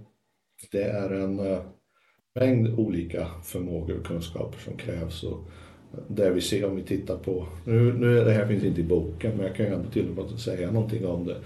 det 0.70 0.82
är 0.82 1.10
en 1.10 1.38
eh, 1.38 1.62
mängd 2.34 2.78
olika 2.78 3.26
förmågor 3.42 3.98
och 3.98 4.06
kunskaper 4.06 4.58
som 4.58 4.76
krävs. 4.76 5.22
Och 5.22 5.48
det 6.08 6.30
vi 6.30 6.40
ser 6.40 6.64
om 6.64 6.76
vi 6.76 6.82
tittar 6.82 7.16
på, 7.16 7.46
nu, 7.64 7.92
nu 7.92 8.24
det 8.24 8.32
här 8.32 8.46
finns 8.46 8.64
inte 8.64 8.80
i 8.80 8.84
boken 8.84 9.36
men 9.36 9.46
jag 9.46 9.56
kan 9.56 9.66
ju 9.66 9.72
ändå 9.72 9.90
till 9.90 10.10
och 10.10 10.16
med 10.16 10.40
säga 10.40 10.70
någonting 10.70 11.06
om 11.06 11.26
det. 11.26 11.36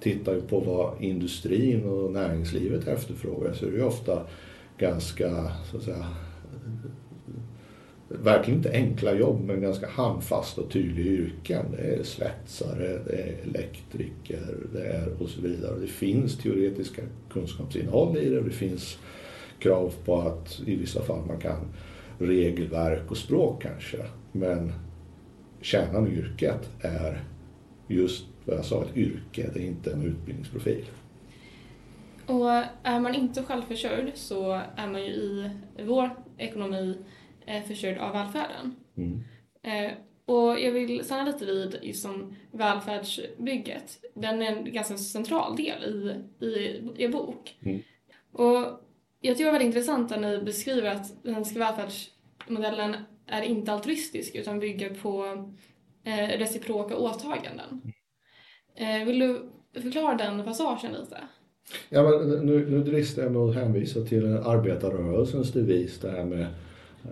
Tittar 0.00 0.34
vi 0.34 0.40
på 0.40 0.60
vad 0.60 1.02
industrin 1.02 1.84
och 1.84 2.12
näringslivet 2.12 2.88
efterfrågar 2.88 3.52
så 3.52 3.66
är 3.66 3.70
det 3.70 3.76
ju 3.76 3.84
ofta 3.84 4.26
ganska 4.78 5.52
så 5.70 5.76
att 5.76 5.82
säga 5.82 6.06
verkligen 8.22 8.58
inte 8.58 8.72
enkla 8.72 9.14
jobb 9.14 9.44
men 9.44 9.60
ganska 9.60 9.88
handfasta 9.88 10.60
och 10.60 10.70
tydliga 10.70 11.12
yrken. 11.12 11.64
Det 11.76 11.82
är 11.82 12.02
svetsare, 12.02 12.98
det 13.06 13.12
är 13.12 13.34
elektriker 13.42 14.56
det 14.72 14.86
är 14.86 15.22
och 15.22 15.28
så 15.28 15.40
vidare. 15.40 15.78
Det 15.80 15.86
finns 15.86 16.38
teoretiska 16.38 17.02
kunskapsinnehåll 17.30 18.16
i 18.16 18.28
det. 18.28 18.38
och 18.38 18.44
Det 18.44 18.50
finns 18.50 18.98
krav 19.58 19.94
på 20.04 20.20
att 20.20 20.60
i 20.66 20.76
vissa 20.76 21.02
fall 21.02 21.26
man 21.26 21.40
kan 21.40 21.68
regelverk 22.18 23.10
och 23.10 23.16
språk 23.16 23.62
kanske. 23.62 23.98
Men 24.32 24.72
kärnan 25.60 26.06
i 26.06 26.10
yrket 26.10 26.70
är 26.80 27.24
just 27.88 28.26
vad 28.44 28.56
jag 28.56 28.64
sa, 28.64 28.82
ett 28.82 28.96
yrke. 28.96 29.50
Det 29.54 29.60
är 29.60 29.66
inte 29.66 29.92
en 29.92 30.02
utbildningsprofil. 30.02 30.84
Och 32.26 32.50
är 32.82 33.00
man 33.00 33.14
inte 33.14 33.42
självförsörjd 33.42 34.10
så 34.14 34.60
är 34.76 34.86
man 34.86 35.04
ju 35.04 35.10
i 35.12 35.50
vår 35.84 36.10
ekonomi 36.38 36.98
eh, 37.46 37.62
försörjd 37.62 37.98
av 37.98 38.12
välfärden. 38.12 38.76
Mm. 38.96 39.24
Eh, 39.62 39.92
och 40.26 40.60
jag 40.60 40.72
vill 40.72 41.04
stanna 41.04 41.24
lite 41.24 41.44
vid 41.44 41.78
liksom 41.82 42.36
välfärdsbygget. 42.50 43.98
Den 44.14 44.42
är 44.42 44.56
en 44.56 44.72
ganska 44.72 44.96
central 44.96 45.56
del 45.56 46.14
i, 46.40 46.46
i 46.46 46.92
er 46.96 47.08
bok. 47.08 47.58
Mm. 47.62 47.80
Och 48.32 48.80
jag 49.20 49.36
tycker 49.36 49.44
det 49.44 49.50
är 49.50 49.52
väldigt 49.52 49.66
intressant 49.66 50.10
när 50.10 50.18
ni 50.18 50.44
beskriver 50.44 50.90
att 50.90 51.22
den 51.22 51.34
svenska 51.34 51.58
välfärdsmodellen 51.58 52.96
är 53.26 53.42
inte 53.42 53.72
altruistisk 53.72 54.34
utan 54.34 54.58
bygger 54.58 54.94
på 54.94 55.24
eh, 56.04 56.38
reciproka 56.38 56.96
åtaganden. 56.96 57.92
Eh, 58.76 59.06
vill 59.06 59.18
du 59.18 59.50
förklara 59.80 60.14
den 60.14 60.44
passagen 60.44 60.92
lite? 60.92 61.18
Ja, 61.88 62.02
men 62.02 62.46
nu, 62.46 62.70
nu 62.70 62.84
dristar 62.84 63.22
jag 63.22 63.32
mig 63.32 63.48
att 63.48 63.54
hänvisa 63.54 64.00
till 64.00 64.26
arbetarrörelsens 64.26 65.52
devis, 65.52 66.00
det 66.00 66.10
här 66.10 66.24
med 66.24 66.40
eh, 66.40 66.48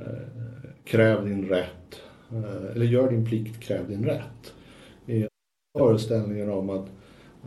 Eh, 0.00 0.70
kräv 0.84 1.24
din 1.24 1.48
rätt, 1.48 2.00
eh, 2.30 2.70
eller 2.74 2.86
gör 2.86 3.10
din 3.10 3.24
plikt, 3.24 3.60
kräv 3.60 3.88
din 3.88 4.04
rätt. 4.04 4.54
I 5.06 5.26
föreställningen 5.78 6.50
om 6.50 6.70
att 6.70 6.88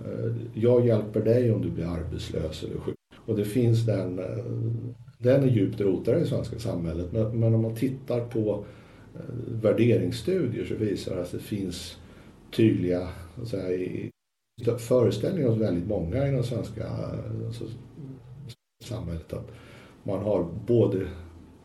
eh, 0.05 0.35
jag 0.53 0.85
hjälper 0.85 1.21
dig 1.21 1.51
om 1.51 1.61
du 1.61 1.69
blir 1.69 1.85
arbetslös 1.85 2.63
eller 2.63 2.77
sjuk. 2.77 2.95
Och 3.15 3.35
det 3.35 3.45
finns 3.45 3.85
den, 3.85 4.21
den 5.17 5.43
är 5.43 5.47
djupt 5.47 5.81
rotad 5.81 6.17
i 6.17 6.19
det 6.19 6.25
svenska 6.25 6.59
samhället. 6.59 7.11
Men, 7.11 7.39
men 7.39 7.53
om 7.53 7.61
man 7.61 7.75
tittar 7.75 8.25
på 8.25 8.65
värderingsstudier 9.47 10.65
så 10.65 10.75
visar 10.75 11.15
det 11.15 11.21
att 11.21 11.31
det 11.31 11.39
finns 11.39 11.97
tydliga 12.51 13.07
så 13.43 14.77
föreställningar 14.77 15.49
hos 15.49 15.57
väldigt 15.57 15.87
många 15.87 16.27
i 16.27 16.31
det 16.31 16.43
svenska 16.43 16.87
alltså, 17.45 17.63
samhället 18.83 19.33
att 19.33 19.51
man 20.03 20.19
har 20.19 20.47
både 20.67 21.07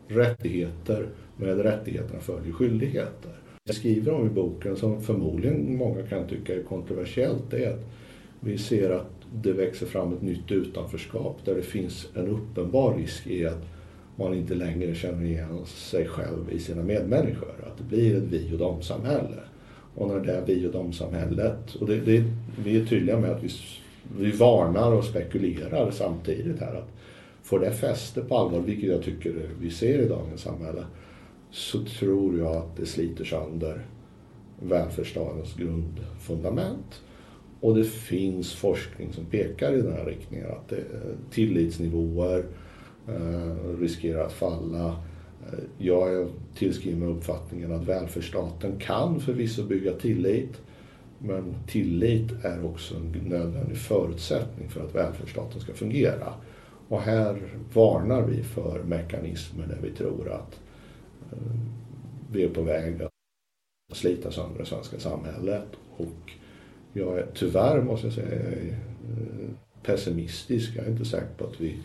rättigheter 0.07 1.07
med 1.37 1.59
rättigheterna 1.59 2.19
följer 2.19 2.53
skyldigheter. 2.53 3.31
Jag 3.63 3.75
skriver 3.75 4.13
om 4.13 4.27
i 4.27 4.29
boken 4.29 4.75
som 4.75 5.01
förmodligen 5.01 5.77
många 5.77 6.03
kan 6.03 6.27
tycka 6.27 6.55
är 6.55 6.63
kontroversiellt 6.63 7.43
det 7.49 7.65
är 7.65 7.73
att 7.73 7.85
vi 8.39 8.57
ser 8.57 8.89
att 8.89 9.11
det 9.33 9.51
växer 9.51 9.85
fram 9.85 10.13
ett 10.13 10.21
nytt 10.21 10.51
utanförskap 10.51 11.39
där 11.45 11.55
det 11.55 11.61
finns 11.61 12.07
en 12.15 12.27
uppenbar 12.27 12.95
risk 12.95 13.27
i 13.27 13.45
att 13.45 13.65
man 14.15 14.33
inte 14.33 14.55
längre 14.55 14.95
känner 14.95 15.25
igen 15.25 15.65
sig 15.65 16.07
själv 16.07 16.51
i 16.51 16.59
sina 16.59 16.83
medmänniskor. 16.83 17.53
Att 17.63 17.77
det 17.77 17.83
blir 17.83 18.17
ett 18.17 18.23
vi 18.23 18.53
och 18.53 18.57
dom-samhälle. 18.57 19.39
Och 19.95 20.07
när 20.07 20.19
det 20.19 20.33
är 20.33 20.45
vi 20.45 20.67
och 20.67 20.71
dom-samhället, 20.71 21.75
och 21.75 21.87
det, 21.87 21.99
det, 21.99 22.23
vi 22.63 22.81
är 22.81 22.85
tydliga 22.85 23.19
med 23.19 23.29
att 23.29 23.43
vi, 23.43 23.49
vi 24.19 24.31
varnar 24.31 24.91
och 24.91 25.05
spekulerar 25.05 25.91
samtidigt 25.91 26.59
här 26.59 26.75
att 26.75 26.91
får 27.43 27.59
det 27.59 27.71
fäste 27.71 28.21
på 28.21 28.37
allvar, 28.37 28.59
vilket 28.59 28.89
jag 28.89 29.03
tycker 29.03 29.49
vi 29.59 29.69
ser 29.69 29.99
i 29.99 30.07
dagens 30.07 30.41
samhälle, 30.41 30.85
så 31.51 31.83
tror 31.85 32.37
jag 32.39 32.55
att 32.55 32.77
det 32.77 32.85
sliter 32.85 33.25
sönder 33.25 33.85
välfärdsstatens 34.59 35.55
grundfundament. 35.55 37.01
Och 37.59 37.75
det 37.75 37.83
finns 37.83 38.53
forskning 38.53 39.13
som 39.13 39.25
pekar 39.25 39.73
i 39.73 39.81
den 39.81 39.93
här 39.93 40.05
riktningen 40.05 40.47
att 40.51 40.69
det, 40.69 40.83
tillitsnivåer 41.31 42.45
eh, 43.07 43.79
riskerar 43.79 44.25
att 44.25 44.33
falla. 44.33 44.87
Eh, 45.47 45.59
jag 45.77 46.29
tillskriver 46.55 46.97
mig 46.97 47.09
uppfattningen 47.09 47.71
att 47.71 47.87
välfärdsstaten 47.87 48.79
kan 48.79 49.19
förvisso 49.19 49.63
bygga 49.63 49.93
tillit 49.93 50.61
men 51.19 51.55
tillit 51.67 52.31
är 52.43 52.65
också 52.65 52.95
en 52.95 53.29
nödvändig 53.29 53.77
förutsättning 53.77 54.69
för 54.69 54.85
att 54.85 54.95
välfärdsstaten 54.95 55.61
ska 55.61 55.73
fungera. 55.73 56.33
Och 56.87 57.01
här 57.01 57.41
varnar 57.73 58.21
vi 58.21 58.43
för 58.43 58.83
mekanismer 58.83 59.67
där 59.67 59.79
vi 59.83 59.91
tror 59.91 60.31
att 60.31 60.59
eh, 61.31 61.53
vi 62.31 62.43
är 62.43 62.49
på 62.49 62.61
väg 62.61 63.01
att 63.01 63.11
slita 63.97 64.31
sönder 64.31 64.59
det 64.59 64.65
svenska 64.65 64.99
samhället. 64.99 65.67
Och 65.97 66.31
jag 66.93 67.17
är 67.17 67.27
tyvärr, 67.33 67.81
måste 67.81 68.07
jag 68.07 68.13
säga, 68.13 68.29
jag 68.29 68.53
är 68.53 68.67
eh, 68.67 69.49
pessimistisk. 69.83 70.71
Jag 70.75 70.85
är 70.85 70.91
inte 70.91 71.05
säker 71.05 71.33
på 71.37 71.45
att 71.45 71.61
vi, 71.61 71.79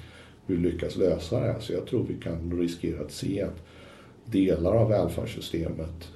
vi 0.46 0.56
lyckas 0.56 0.96
lösa 0.96 1.40
det 1.40 1.52
här. 1.52 1.60
Så 1.60 1.72
jag 1.72 1.86
tror 1.86 2.06
vi 2.08 2.14
kan 2.14 2.60
riskera 2.60 3.04
att 3.04 3.12
se 3.12 3.42
att 3.42 3.62
delar 4.24 4.72
av 4.72 4.88
välfärdssystemet 4.88 6.12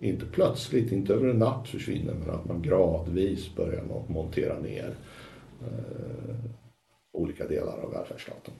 inte 0.00 0.26
plötsligt, 0.26 0.92
inte 0.92 1.14
över 1.14 1.28
en 1.28 1.38
natt 1.38 1.68
försvinner, 1.68 2.14
men 2.14 2.30
att 2.30 2.44
man 2.44 2.62
gradvis 2.62 3.54
börjar 3.56 3.84
montera 4.08 4.58
ner 4.58 4.94
eh, 5.60 6.34
olika 7.14 7.48
delar 7.48 7.78
av 7.78 7.92
välfärdsstaten. 7.92 8.54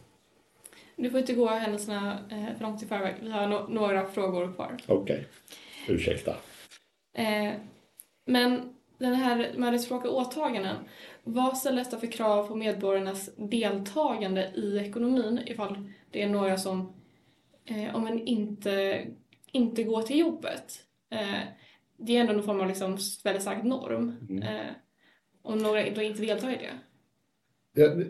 Du 0.97 1.11
får 1.11 1.21
inte 1.21 1.35
gå 1.35 1.49
händelserna 1.49 2.19
eh, 2.31 2.57
för 2.57 2.63
långt 2.63 2.83
i 2.83 2.87
förväg. 2.87 3.15
Vi 3.21 3.31
har 3.31 3.47
no 3.47 3.67
några 3.69 4.07
frågor 4.07 4.53
kvar. 4.53 4.77
Okej. 4.87 5.03
Okay. 5.03 5.25
Ursäkta. 5.95 6.37
Eh, 7.15 7.53
men 8.27 8.75
den 8.99 9.15
här 9.15 9.53
med 9.57 9.73
reciproka 9.73 10.11
åtaganden, 10.11 10.77
vad 11.25 11.59
ställer 11.59 11.85
detta 11.85 11.99
för 11.99 12.07
krav 12.07 12.49
på 12.49 12.55
medborgarnas 12.55 13.31
deltagande 13.37 14.53
i 14.55 14.79
ekonomin 14.79 15.41
ifall 15.47 15.93
det 16.11 16.23
är 16.23 16.29
några 16.29 16.59
som, 16.59 16.93
eh, 17.65 17.97
om 17.97 18.03
man 18.03 18.21
inte 18.21 19.05
inte 19.53 19.83
gå 19.83 20.03
till 20.03 20.19
jobbet. 20.19 20.85
Eh, 21.11 21.41
det 21.97 22.17
är 22.17 22.21
ändå 22.21 22.33
någon 22.33 22.43
form 22.43 22.61
av 22.61 22.69
liksom 22.69 22.99
väldigt 23.25 23.43
stark 23.43 23.65
norm. 23.65 24.27
Mm. 24.31 24.75
Om 25.43 25.59
några 25.59 25.91
då 25.91 26.03
inte 26.03 26.23
deltar 26.23 26.51
i 26.51 26.57
det. 26.57 26.79
Jag, 27.75 28.05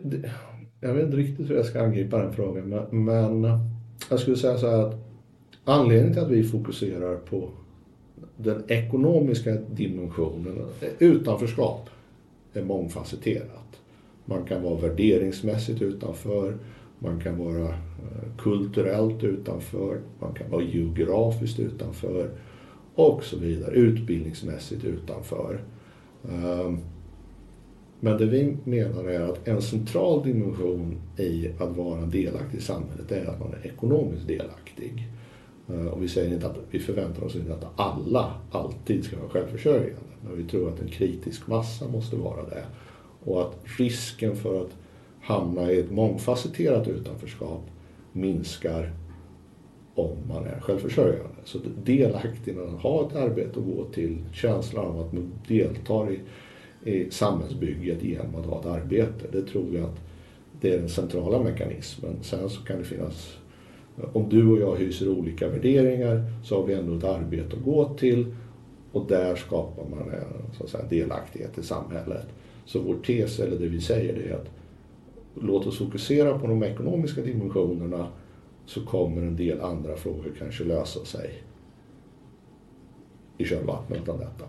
jag 0.80 0.94
vet 0.94 1.04
inte 1.04 1.16
riktigt 1.16 1.50
hur 1.50 1.56
jag 1.56 1.66
ska 1.66 1.82
angripa 1.82 2.18
den 2.18 2.32
frågan, 2.32 2.68
men, 2.68 3.04
men 3.04 3.58
jag 4.10 4.20
skulle 4.20 4.36
säga 4.36 4.58
så 4.58 4.70
här 4.70 4.78
att 4.88 4.94
anledningen 5.64 6.12
till 6.12 6.22
att 6.22 6.30
vi 6.30 6.44
fokuserar 6.44 7.16
på 7.16 7.50
den 8.36 8.62
ekonomiska 8.68 9.54
dimensionen, 9.54 10.58
utanförskap, 10.98 11.90
är 12.52 12.64
mångfacetterat. 12.64 13.80
Man 14.24 14.44
kan 14.44 14.62
vara 14.62 14.80
värderingsmässigt 14.80 15.82
utanför, 15.82 16.56
man 16.98 17.20
kan 17.20 17.38
vara 17.38 17.68
eh, 17.68 18.36
kulturellt 18.38 19.24
utanför, 19.24 20.00
man 20.20 20.34
kan 20.34 20.50
vara 20.50 20.62
geografiskt 20.62 21.60
utanför 21.60 22.30
och 22.94 23.24
så 23.24 23.38
vidare. 23.38 23.74
Utbildningsmässigt 23.74 24.84
utanför. 24.84 25.60
Ehm, 26.28 26.78
men 28.04 28.18
det 28.18 28.26
vi 28.26 28.56
menar 28.64 29.04
är 29.04 29.20
att 29.20 29.48
en 29.48 29.62
central 29.62 30.22
dimension 30.22 30.96
i 31.16 31.50
att 31.58 31.76
vara 31.76 32.00
delaktig 32.00 32.58
i 32.58 32.60
samhället 32.60 33.12
är 33.12 33.26
att 33.26 33.40
man 33.40 33.54
är 33.54 33.66
ekonomiskt 33.66 34.26
delaktig. 34.26 35.08
Eh, 35.68 35.86
och 35.86 36.02
vi 36.02 36.08
säger 36.08 36.34
inte 36.34 36.46
att 36.46 36.56
vi 36.70 36.78
förväntar 36.78 37.24
oss 37.24 37.36
inte 37.36 37.54
att 37.54 37.66
alla 37.76 38.32
alltid 38.50 39.04
ska 39.04 39.16
vara 39.16 39.28
självförsörjande. 39.28 40.14
Men 40.24 40.36
vi 40.36 40.44
tror 40.44 40.68
att 40.68 40.80
en 40.80 40.88
kritisk 40.88 41.46
massa 41.46 41.88
måste 41.88 42.16
vara 42.16 42.42
det. 42.42 42.64
Och 43.24 43.42
att 43.42 43.56
risken 43.78 44.36
för 44.36 44.60
att 44.60 44.76
hamna 45.20 45.72
i 45.72 45.80
ett 45.80 45.90
mångfacetterat 45.90 46.88
utanförskap 46.88 47.62
minskar 48.12 48.92
om 49.94 50.16
man 50.28 50.46
är 50.46 50.60
självförsörjande. 50.60 51.40
Så 51.44 51.58
delaktig 51.84 52.56
att 52.58 52.82
ha 52.82 53.06
ett 53.06 53.16
arbete 53.16 53.58
att 53.58 53.66
gå 53.66 53.84
till, 53.84 54.18
känslan 54.32 54.86
av 54.86 55.00
att 55.00 55.12
man 55.12 55.32
deltar 55.48 56.12
i, 56.12 56.20
i 56.84 57.10
samhällsbygget 57.10 58.02
genom 58.02 58.34
att 58.34 58.46
ha 58.46 58.60
ett 58.60 58.66
arbete. 58.66 59.26
Det 59.32 59.42
tror 59.42 59.74
jag 59.74 59.84
att 59.84 60.00
det 60.60 60.74
är 60.74 60.78
den 60.78 60.88
centrala 60.88 61.42
mekanismen. 61.42 62.16
Sen 62.22 62.48
så 62.48 62.62
kan 62.62 62.78
det 62.78 62.84
finnas, 62.84 63.36
om 64.12 64.28
du 64.28 64.48
och 64.48 64.58
jag 64.58 64.76
hyser 64.76 65.08
olika 65.08 65.48
värderingar 65.48 66.22
så 66.44 66.60
har 66.60 66.66
vi 66.66 66.74
ändå 66.74 66.96
ett 66.96 67.04
arbete 67.04 67.56
att 67.56 67.64
gå 67.64 67.94
till 67.94 68.34
och 68.92 69.06
där 69.08 69.36
skapar 69.36 69.84
man 69.88 70.10
en 70.10 70.54
så 70.58 70.64
att 70.64 70.70
säga, 70.70 70.84
delaktighet 70.88 71.58
i 71.58 71.62
samhället. 71.62 72.26
Så 72.64 72.80
vår 72.80 72.96
tes, 73.06 73.40
eller 73.40 73.58
det 73.58 73.66
vi 73.66 73.80
säger, 73.80 74.14
det 74.14 74.28
är 74.28 74.34
att 74.34 74.50
låt 75.34 75.66
oss 75.66 75.78
fokusera 75.78 76.38
på 76.38 76.46
de 76.46 76.62
ekonomiska 76.62 77.22
dimensionerna 77.22 78.06
så 78.66 78.80
kommer 78.86 79.22
en 79.22 79.36
del 79.36 79.60
andra 79.60 79.96
frågor 79.96 80.32
kanske 80.38 80.64
lösa 80.64 81.04
sig 81.04 81.42
i 83.38 83.44
kölvattnet 83.44 84.08
av 84.08 84.18
detta. 84.18 84.44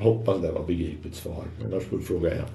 Hoppas 0.00 0.42
det 0.42 0.52
var 0.52 0.66
begripligt 0.66 1.14
svar, 1.14 1.44
annars 1.64 1.84
får 1.84 1.96
du 1.96 2.02
fråga 2.02 2.34
igen. 2.34 2.48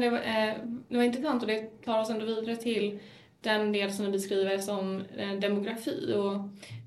Det 0.00 0.10
var, 0.10 0.18
eh, 0.18 0.54
det 0.88 0.96
var 0.96 1.02
intressant 1.02 1.42
och 1.42 1.48
det 1.48 1.84
tar 1.84 2.00
oss 2.00 2.10
ändå 2.10 2.24
vidare 2.26 2.56
till 2.56 2.98
den 3.40 3.72
del 3.72 3.92
som 3.92 4.04
du 4.04 4.12
beskriver 4.12 4.58
som 4.58 5.02
eh, 5.16 5.32
demografi 5.32 6.14
och 6.14 6.40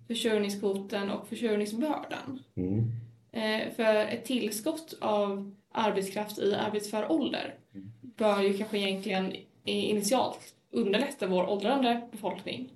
försörjningskvoten 0.08 1.10
och 1.10 1.28
försörjningsbördan. 1.28 2.40
Mm. 2.56 2.92
Eh, 3.32 3.74
för 3.76 3.96
ett 3.96 4.26
tillskott 4.26 4.98
av 5.02 5.56
arbetskraft 5.72 6.40
i 6.40 6.54
arbetsför 6.54 7.12
ålder 7.12 7.56
bör 8.02 8.42
ju 8.42 8.58
kanske 8.58 8.78
egentligen 8.78 9.34
initialt 9.64 10.54
underlätta 10.72 11.28
vår 11.28 11.50
åldrande 11.50 12.02
befolkning. 12.12 12.70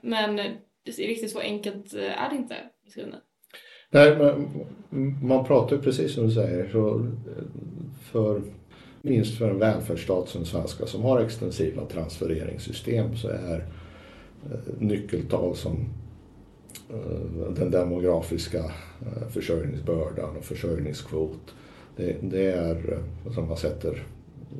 Men 0.00 0.40
riktigt 0.84 1.30
så 1.30 1.40
enkelt 1.40 1.92
är 1.94 2.30
det 2.30 2.36
inte 2.36 2.56
i 2.86 2.90
Skåne. 2.90 3.16
Nej, 3.90 4.16
men 4.18 4.48
man 5.22 5.44
pratar 5.44 5.78
precis 5.78 6.14
som 6.14 6.26
du 6.26 6.32
säger, 6.32 6.66
för, 6.66 7.10
för, 8.02 8.42
minst 9.02 9.38
för 9.38 9.50
en 9.50 9.58
välfärdsstat 9.58 10.28
som 10.28 10.44
svenska 10.44 10.86
som 10.86 11.02
har 11.02 11.20
extensiva 11.20 11.84
transfereringssystem 11.84 13.16
så 13.16 13.28
är 13.28 13.66
eh, 14.50 14.58
nyckeltal 14.78 15.56
som 15.56 15.76
eh, 16.90 17.52
den 17.56 17.70
demografiska 17.70 18.64
eh, 19.00 19.28
försörjningsbördan 19.30 20.36
och 20.36 20.44
försörjningskvot. 20.44 21.54
Det, 21.96 22.16
det 22.22 22.52
är 22.52 22.98
som 23.34 23.48
man 23.48 23.56
sätter 23.56 24.06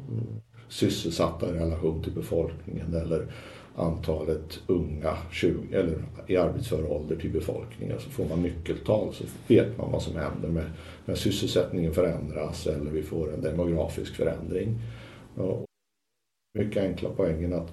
mm, 0.08 0.26
sysselsatta 0.68 1.48
i 1.48 1.52
relation 1.52 2.02
till 2.02 2.12
befolkningen 2.12 2.94
eller 2.94 3.26
antalet 3.76 4.60
unga 4.66 5.16
20, 5.30 5.76
eller 5.76 6.04
i 6.26 6.36
arbetsför 6.36 6.92
ålder 6.92 7.16
till 7.16 7.32
befolkningen. 7.32 8.00
Så 8.00 8.10
får 8.10 8.24
man 8.24 8.42
nyckeltal 8.42 9.14
så 9.14 9.24
vet 9.48 9.78
man 9.78 9.92
vad 9.92 10.02
som 10.02 10.16
händer 10.16 10.48
med, 10.48 10.70
när 11.04 11.14
sysselsättningen 11.14 11.94
förändras 11.94 12.66
eller 12.66 12.90
vi 12.90 13.02
får 13.02 13.34
en 13.34 13.40
demografisk 13.40 14.14
förändring. 14.14 14.74
Och 15.34 15.64
mycket 16.58 16.82
enkla 16.82 17.10
poängen 17.16 17.52
att 17.52 17.72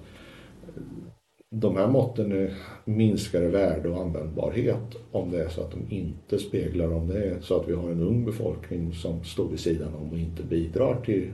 de 1.50 1.76
här 1.76 1.88
måtten 1.88 2.50
minskar 2.84 3.42
i 3.42 3.48
värde 3.48 3.88
och 3.88 4.00
användbarhet 4.00 4.96
om 5.12 5.30
det 5.30 5.44
är 5.44 5.48
så 5.48 5.60
att 5.60 5.70
de 5.70 5.94
inte 5.94 6.38
speglar 6.38 6.92
om 6.92 7.08
det 7.08 7.24
är 7.24 7.40
så 7.40 7.60
att 7.60 7.68
vi 7.68 7.72
har 7.72 7.90
en 7.90 8.00
ung 8.00 8.24
befolkning 8.24 8.92
som 8.92 9.24
står 9.24 9.48
vid 9.48 9.60
sidan 9.60 9.94
om 9.94 10.10
och 10.10 10.18
inte 10.18 10.42
bidrar 10.42 11.00
till 11.04 11.30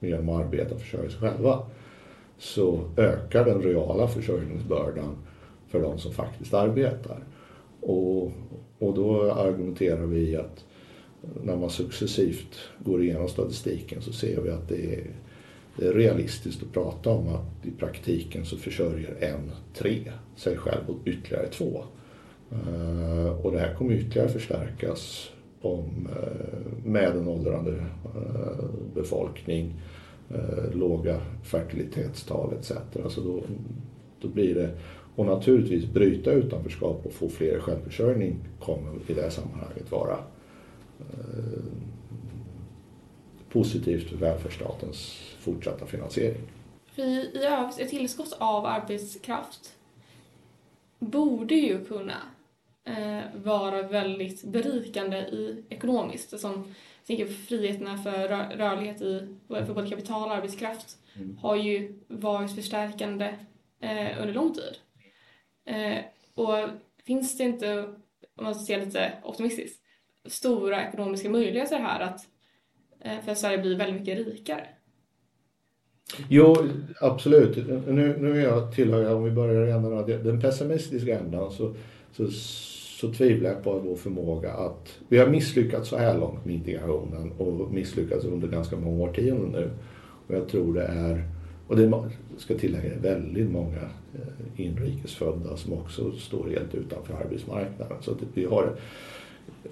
genom 0.00 0.28
att 0.28 0.44
arbeta 0.44 0.74
och 0.74 0.80
försörja 0.80 1.10
sig 1.10 1.20
själva 1.20 1.66
så 2.42 2.80
ökar 2.96 3.44
den 3.44 3.62
reala 3.62 4.08
försörjningsbördan 4.08 5.16
för 5.68 5.82
de 5.82 5.98
som 5.98 6.12
faktiskt 6.12 6.54
arbetar. 6.54 7.24
Och, 7.80 8.32
och 8.78 8.94
då 8.94 9.32
argumenterar 9.32 10.06
vi 10.06 10.36
att 10.36 10.64
när 11.42 11.56
man 11.56 11.70
successivt 11.70 12.58
går 12.84 13.02
igenom 13.02 13.28
statistiken 13.28 14.02
så 14.02 14.12
ser 14.12 14.40
vi 14.40 14.50
att 14.50 14.68
det 14.68 14.94
är, 14.94 15.06
det 15.76 15.86
är 15.86 15.92
realistiskt 15.92 16.62
att 16.62 16.72
prata 16.72 17.10
om 17.10 17.28
att 17.28 17.66
i 17.66 17.70
praktiken 17.70 18.44
så 18.44 18.56
försörjer 18.56 19.16
en 19.20 19.50
tre 19.74 20.12
sig 20.36 20.56
själv 20.56 20.82
och 20.88 21.08
ytterligare 21.08 21.48
två. 21.48 21.84
Eh, 22.50 23.44
och 23.44 23.52
det 23.52 23.58
här 23.58 23.74
kommer 23.74 23.92
ytterligare 23.92 24.28
förstärkas 24.28 25.30
om, 25.60 26.08
eh, 26.16 26.84
med 26.84 27.16
en 27.16 27.28
åldrande 27.28 27.72
eh, 28.04 28.64
befolkning 28.94 29.74
eh, 30.34 30.74
låga 30.74 31.20
fertilitetstal 31.42 32.54
etc. 32.58 32.72
Så 33.08 33.20
då, 33.20 33.42
då 34.20 34.28
blir 34.28 34.54
det, 34.54 34.70
och 35.16 35.26
naturligtvis 35.26 35.86
bryta 35.86 36.32
utanförskap 36.32 37.06
och 37.06 37.12
få 37.12 37.28
fler 37.28 37.58
självförsörjning 37.60 38.36
kommer 38.60 39.10
i 39.10 39.14
det 39.14 39.30
sammanhanget 39.30 39.90
vara 39.90 40.18
eh, 41.00 41.64
positivt 43.48 44.08
för 44.08 44.16
välfärdsstatens 44.16 45.20
fortsatta 45.38 45.86
finansiering. 45.86 46.42
Vi 46.94 47.02
i 47.02 47.82
ett 47.82 47.88
tillskott 47.88 48.36
av 48.38 48.66
arbetskraft 48.66 49.72
borde 50.98 51.54
ju 51.54 51.84
kunna 51.84 52.16
eh, 52.84 53.42
vara 53.44 53.82
väldigt 53.82 54.44
berikande 54.44 55.16
i 55.16 55.64
ekonomiskt. 55.68 56.40
Som 56.40 56.64
tänker 57.06 57.26
friheterna 57.26 57.98
för 57.98 58.28
rörlighet 58.56 59.02
i, 59.02 59.28
för 59.48 59.74
både 59.74 59.90
kapital 59.90 60.28
och 60.28 60.34
arbetskraft 60.36 60.98
mm. 61.16 61.36
har 61.36 61.56
ju 61.56 61.94
varit 62.08 62.54
förstärkande 62.54 63.34
eh, 63.80 64.20
under 64.20 64.34
lång 64.34 64.54
tid. 64.54 64.76
Eh, 65.64 65.98
och 66.34 66.68
finns 67.06 67.38
det 67.38 67.44
inte, 67.44 67.82
om 68.36 68.44
man 68.44 68.54
ser 68.54 68.84
lite 68.84 69.12
optimistiskt, 69.24 69.82
stora 70.24 70.88
ekonomiska 70.88 71.30
möjligheter 71.30 71.78
här 71.78 72.00
att 72.00 72.26
eh, 73.00 73.20
för 73.24 73.32
att 73.32 73.38
Sverige 73.38 73.58
blir 73.58 73.76
väldigt 73.76 74.00
mycket 74.00 74.26
rikare? 74.26 74.66
Jo, 76.28 76.56
absolut. 77.00 77.56
Nu, 77.86 78.16
nu 78.18 78.40
är 78.40 78.44
jag 78.44 78.74
tillhör 78.74 79.02
jag, 79.02 79.16
om 79.16 79.24
vi 79.24 79.30
börjar 79.30 80.08
i 80.10 80.12
den 80.12 80.40
pessimistiska 80.40 81.18
ändan 81.18 81.52
så, 81.52 81.74
så 82.12 82.30
så 83.02 83.12
tvivlar 83.12 83.50
jag 83.50 83.64
på 83.64 83.78
vår 83.78 83.96
förmåga 83.96 84.52
att... 84.52 84.98
Vi 85.08 85.18
har 85.18 85.26
misslyckats 85.26 85.88
så 85.88 85.96
här 85.96 86.18
långt 86.18 86.44
med 86.44 86.54
integrationen 86.54 87.32
och 87.32 87.72
misslyckats 87.72 88.24
under 88.24 88.48
ganska 88.48 88.76
många 88.76 89.02
årtionden 89.02 89.48
nu. 89.52 89.70
Och 90.26 90.34
jag 90.34 90.48
tror 90.48 90.74
det 90.74 90.82
är, 90.82 91.24
och 91.68 91.76
det 91.76 92.10
ska 92.36 92.54
tillägga 92.54 92.98
väldigt 93.02 93.50
många 93.50 93.82
eh, 94.14 94.64
inrikesfödda 94.66 95.56
som 95.56 95.72
också 95.72 96.12
står 96.12 96.48
helt 96.48 96.74
utanför 96.74 97.14
arbetsmarknaden. 97.14 97.96
Så 98.00 98.10
att 98.10 98.18
vi 98.34 98.44
har 98.44 98.72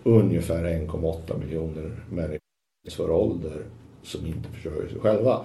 ungefär 0.03 0.64
1,8 0.64 1.40
miljoner 1.40 1.90
människor 2.11 2.38
i 2.87 2.90
för 2.90 3.11
ålder 3.11 3.62
som 4.03 4.27
inte 4.27 4.49
försörjer 4.49 4.88
sig 4.88 5.01
själva. 5.01 5.45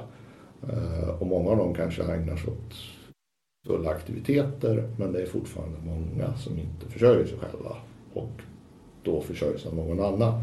Eh, 0.69 1.09
och 1.21 1.27
många 1.27 1.49
av 1.49 1.57
dem 1.57 1.73
kanske 1.73 2.03
ägnar 2.03 2.35
sig 2.35 2.49
åt 2.49 2.94
fulla 3.65 3.89
aktiviteter 3.89 4.89
men 4.97 5.13
det 5.13 5.21
är 5.21 5.25
fortfarande 5.25 5.77
många 5.85 6.37
som 6.37 6.59
inte 6.59 6.89
försörjer 6.89 7.25
sig 7.25 7.37
själva 7.37 7.75
och 8.13 8.41
då 9.03 9.21
försörjs 9.21 9.65
av 9.65 9.75
någon 9.75 9.99
annan. 9.99 10.33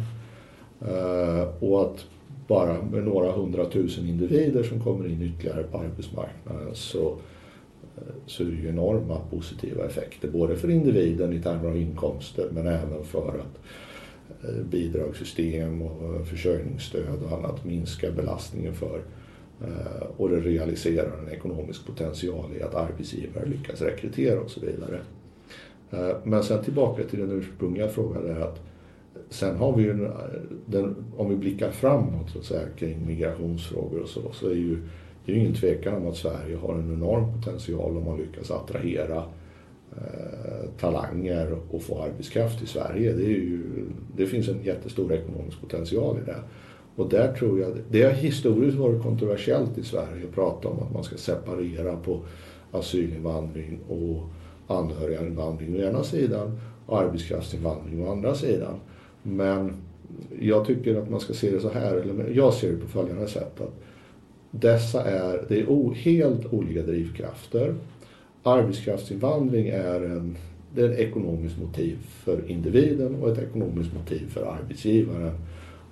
Eh, 0.80 1.48
och 1.60 1.82
att 1.82 2.06
bara 2.48 2.82
med 2.82 3.04
några 3.04 3.32
hundratusen 3.32 4.08
individer 4.08 4.62
som 4.62 4.80
kommer 4.80 5.08
in 5.08 5.22
ytterligare 5.22 5.62
på 5.62 5.78
arbetsmarknaden 5.78 6.74
så 6.74 7.16
eh, 7.96 8.02
så 8.26 8.42
är 8.42 8.46
det 8.46 8.52
ju 8.52 8.68
enorma 8.68 9.20
positiva 9.30 9.86
effekter. 9.86 10.28
Både 10.28 10.56
för 10.56 10.70
individen 10.70 11.32
i 11.32 11.42
termer 11.42 11.68
av 11.68 11.76
inkomster 11.76 12.48
men 12.52 12.66
även 12.66 13.04
för 13.04 13.28
att 13.28 13.60
eh, 14.44 14.64
bidragssystem 14.70 15.82
och 15.82 16.26
försörjningsstöd 16.26 17.22
och 17.24 17.38
annat 17.38 17.64
minskar 17.64 18.10
belastningen 18.10 18.74
för 18.74 19.00
Eh, 19.62 20.06
och 20.16 20.28
det 20.28 20.40
realiserar 20.40 21.18
en 21.18 21.34
ekonomisk 21.34 21.86
potential 21.86 22.50
i 22.60 22.62
att 22.62 22.74
arbetsgivare 22.74 23.46
lyckas 23.46 23.82
rekrytera 23.82 24.40
och 24.40 24.50
så 24.50 24.60
vidare. 24.60 25.00
Eh, 25.90 26.16
men 26.24 26.42
sen 26.42 26.64
tillbaka 26.64 27.04
till 27.04 27.20
den 27.20 27.30
ursprungliga 27.30 27.88
frågan 27.88 28.30
är 28.30 28.40
att 28.40 28.60
sen 29.28 29.56
har 29.56 29.76
vi 29.76 29.82
ju, 29.82 30.08
den, 30.66 31.04
om 31.16 31.28
vi 31.28 31.36
blickar 31.36 31.70
framåt 31.70 32.30
så 32.30 32.38
att 32.38 32.44
säga, 32.44 32.68
kring 32.78 33.06
migrationsfrågor 33.06 34.00
och 34.00 34.08
så, 34.08 34.32
så 34.32 34.48
är 34.48 34.54
ju 34.54 34.78
det 35.24 35.32
är 35.32 35.36
ju 35.36 35.42
ingen 35.42 35.54
tvekan 35.54 35.94
om 35.94 36.08
att 36.08 36.16
Sverige 36.16 36.56
har 36.56 36.74
en 36.74 36.92
enorm 36.92 37.32
potential 37.32 37.96
om 37.96 38.04
man 38.04 38.18
lyckas 38.18 38.50
attrahera 38.50 39.24
eh, 39.96 40.70
talanger 40.80 41.58
och 41.70 41.82
få 41.82 42.02
arbetskraft 42.02 42.62
i 42.62 42.66
Sverige. 42.66 43.12
Det, 43.12 43.24
är 43.24 43.28
ju, 43.28 43.62
det 44.16 44.26
finns 44.26 44.48
en 44.48 44.62
jättestor 44.62 45.12
ekonomisk 45.12 45.60
potential 45.60 46.18
i 46.22 46.26
det. 46.26 46.36
Och 46.96 47.08
där 47.08 47.32
tror 47.32 47.60
jag, 47.60 47.70
det 47.90 48.02
har 48.02 48.12
historiskt 48.12 48.78
varit 48.78 49.02
kontroversiellt 49.02 49.78
i 49.78 49.82
Sverige 49.82 50.24
att 50.28 50.34
prata 50.34 50.68
om 50.68 50.78
att 50.78 50.94
man 50.94 51.04
ska 51.04 51.16
separera 51.16 51.96
på 51.96 52.20
asylinvandring 52.72 53.78
och 53.88 54.22
anhöriginvandring 54.66 55.76
å 55.76 55.78
ena 55.78 56.04
sidan 56.04 56.60
och 56.86 56.98
arbetskraftsinvandring 57.00 58.06
å 58.06 58.12
andra 58.12 58.34
sidan. 58.34 58.74
Men 59.22 59.72
jag 60.40 60.66
tycker 60.66 60.96
att 60.96 61.10
man 61.10 61.20
ska 61.20 61.32
se 61.32 61.50
det 61.50 61.60
så 61.60 61.70
här, 61.70 61.96
eller 61.96 62.30
jag 62.30 62.54
ser 62.54 62.72
det 62.72 62.78
på 62.78 62.88
följande 62.88 63.28
sätt. 63.28 63.60
att 63.60 63.74
dessa 64.50 65.04
är, 65.04 65.44
det 65.48 65.60
är 65.60 65.70
o, 65.70 65.94
helt 65.96 66.52
olika 66.52 66.82
drivkrafter. 66.82 67.74
Arbetskraftsinvandring 68.42 69.68
är 69.68 70.00
en, 70.00 70.36
det 70.74 70.82
är 70.82 70.88
ett 70.88 70.98
ekonomiskt 70.98 71.58
motiv 71.58 71.98
för 72.24 72.50
individen 72.50 73.14
och 73.14 73.28
ett 73.28 73.38
ekonomiskt 73.38 73.94
motiv 73.94 74.28
för 74.28 74.46
arbetsgivaren 74.46 75.32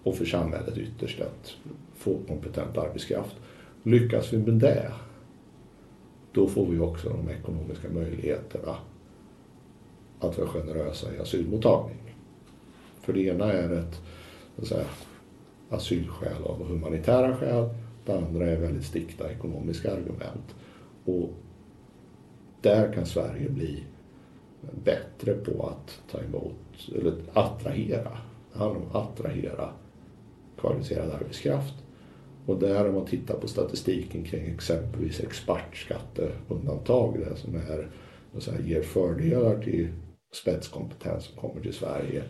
och 0.02 0.16
för 0.16 0.24
samhället 0.24 0.78
ytterst 0.78 1.20
att 1.20 1.56
få 1.94 2.18
kompetent 2.28 2.78
arbetskraft. 2.78 3.36
Lyckas 3.82 4.32
vi 4.32 4.38
med 4.38 4.54
det, 4.54 4.92
då 6.32 6.48
får 6.48 6.66
vi 6.66 6.78
också 6.78 7.08
de 7.08 7.30
ekonomiska 7.30 7.88
möjligheterna 7.88 8.76
att 10.20 10.38
vara 10.38 10.48
generösa 10.48 11.14
i 11.14 11.18
asylmottagning. 11.18 12.16
För 13.00 13.12
det 13.12 13.20
ena 13.20 13.52
är 13.52 13.70
ett 13.70 14.00
säga, 14.62 14.84
asylskäl 15.70 16.44
av 16.44 16.68
humanitära 16.68 17.36
skäl 17.36 17.68
det 18.04 18.16
andra 18.16 18.46
är 18.46 18.56
väldigt 18.56 18.84
strikta 18.84 19.32
ekonomiska 19.32 19.92
argument. 19.92 20.54
Och 21.04 21.30
där 22.60 22.92
kan 22.92 23.06
Sverige 23.06 23.48
bli 23.48 23.84
bättre 24.84 25.34
på 25.34 25.66
att 25.66 26.00
ta 26.10 26.20
emot, 26.20 26.88
eller 26.94 27.14
attrahera. 27.32 28.18
Det 28.52 28.58
handlar 28.58 28.80
om 28.80 28.88
att 28.88 28.96
attrahera 28.96 29.70
kvalificerad 30.60 31.10
arbetskraft. 31.10 31.74
Och 32.46 32.58
där 32.58 32.88
om 32.88 32.94
man 32.94 33.06
tittar 33.06 33.34
på 33.34 33.48
statistiken 33.48 34.24
kring 34.24 34.46
exempelvis 34.46 35.20
expertskatteundantag, 35.20 37.18
det 37.18 37.36
som 37.36 37.54
är, 37.54 37.90
så 38.38 38.50
här, 38.50 38.60
ger 38.60 38.82
fördelar 38.82 39.62
till 39.62 39.88
spetskompetens 40.32 41.24
som 41.24 41.36
kommer 41.36 41.62
till 41.62 41.74
Sverige 41.74 42.22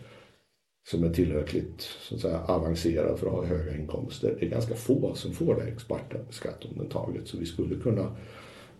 som 0.89 1.03
är 1.03 1.09
tillräckligt 1.09 1.81
så 1.81 2.15
att 2.15 2.21
säga, 2.21 2.39
avancerad 2.45 3.19
för 3.19 3.27
att 3.27 3.33
ha 3.33 3.45
höga 3.45 3.77
inkomster. 3.77 4.35
Det 4.39 4.45
är 4.45 4.49
ganska 4.49 4.75
få 4.75 5.15
som 5.15 5.33
får 5.33 5.55
det 5.55 5.61
expertskatteundantaget 5.61 7.27
så 7.27 7.37
vi 7.37 7.45
skulle 7.45 7.75
kunna 7.75 8.15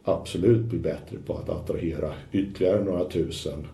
absolut 0.04 0.66
bli 0.66 0.80
bättre 0.80 1.18
på 1.26 1.38
att 1.38 1.50
attrahera 1.50 2.14
ytterligare 2.32 2.84
några 2.84 3.10
tusen 3.10 3.68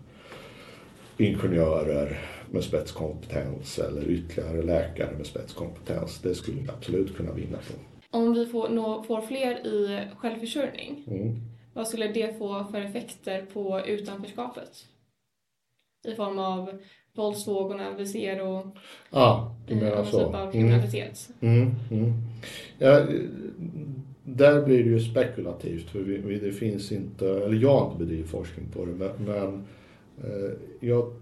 ingenjörer 1.16 2.20
med 2.50 2.64
spetskompetens 2.64 3.78
eller 3.78 4.10
ytterligare 4.10 4.62
läkare 4.62 5.16
med 5.16 5.26
spetskompetens. 5.26 6.20
Det 6.22 6.34
skulle 6.34 6.60
vi 6.60 6.68
absolut 6.68 7.16
kunna 7.16 7.32
vinna 7.32 7.58
på. 7.58 7.74
Om 8.18 8.34
vi 8.34 8.46
får, 8.46 8.68
nå, 8.68 9.02
får 9.02 9.20
fler 9.20 9.66
i 9.66 10.08
självförsörjning, 10.16 11.04
mm. 11.06 11.36
vad 11.74 11.88
skulle 11.88 12.08
det 12.08 12.38
få 12.38 12.64
för 12.70 12.80
effekter 12.80 13.46
på 13.52 13.80
utanförskapet? 13.86 14.84
I 16.08 16.14
form 16.14 16.38
av 16.38 16.78
våldsvågorna 17.14 17.94
vi 17.98 18.06
ser 18.06 18.40
och 18.40 18.66
ja, 19.10 19.56
du 19.66 19.74
menar 19.74 19.96
eh, 19.96 20.04
så. 20.04 20.18
typ 20.18 20.34
av 20.34 20.52
kriminalitet. 20.52 21.30
Mm. 21.40 21.60
Mm. 21.60 21.74
Mm. 21.90 22.12
Ja, 22.78 23.06
där 24.24 24.62
blir 24.62 24.84
det 24.84 24.90
ju 24.90 25.00
spekulativt 25.00 25.90
för 25.90 25.98
vi, 25.98 26.16
vi, 26.16 26.38
det 26.38 26.52
finns 26.52 26.92
inte, 26.92 27.28
eller 27.28 27.56
jag 27.56 27.78
har 27.78 27.86
inte 27.86 28.04
bedrivit 28.04 28.30
forskning 28.30 28.66
på 28.72 28.84
det 28.84 28.92
men, 28.92 29.10
men 29.24 29.64
eh, 30.24 30.52
jag 30.80 31.12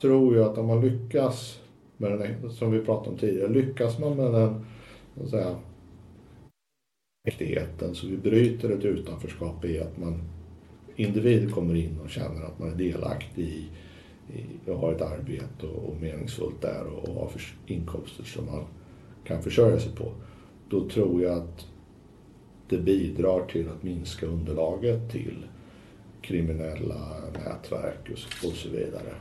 tror 0.00 0.34
ju 0.34 0.44
att 0.44 0.58
om 0.58 0.66
man 0.66 0.80
lyckas 0.80 1.60
med 1.96 2.18
den, 2.18 2.50
som 2.50 2.72
vi 2.72 2.80
pratade 2.80 3.10
om 3.10 3.18
tidigare, 3.18 3.48
lyckas 3.48 3.98
man 3.98 4.16
med 4.16 4.32
den 4.32 4.66
så 5.16 5.22
att 5.22 5.30
säga, 5.30 5.56
mäktigheten 7.24 7.94
så 7.94 8.06
vi 8.06 8.16
bryter 8.16 8.70
ett 8.70 8.84
utanförskap 8.84 9.64
i 9.64 9.80
att 9.80 9.98
man 9.98 10.22
individ 10.96 11.52
kommer 11.52 11.74
in 11.74 12.00
och 12.04 12.10
känner 12.10 12.42
att 12.42 12.58
man 12.58 12.72
är 12.72 12.76
delaktig 12.76 13.44
i 13.44 13.68
och 14.70 14.78
har 14.78 14.92
ett 14.92 15.02
arbete 15.02 15.66
och, 15.66 15.96
meningsfullt 16.00 16.62
där 16.62 16.84
och, 16.86 17.14
har 17.14 17.30
inkomster 17.66 18.24
som 18.24 18.46
man 18.46 18.64
kan 19.24 19.42
försörja 19.42 19.80
sig 19.80 19.94
på. 19.94 20.12
Då 20.68 20.88
tror 20.88 21.22
jag 21.22 21.38
att 21.38 21.66
det 22.68 22.78
bidrar 22.78 23.46
till 23.46 23.68
att 23.68 23.82
minska 23.82 24.26
underlaget 24.26 25.10
till 25.10 25.46
kriminella 26.22 27.20
nätverk 27.32 28.10
och 28.44 28.52
så 28.52 28.68
vidare. 28.68 29.14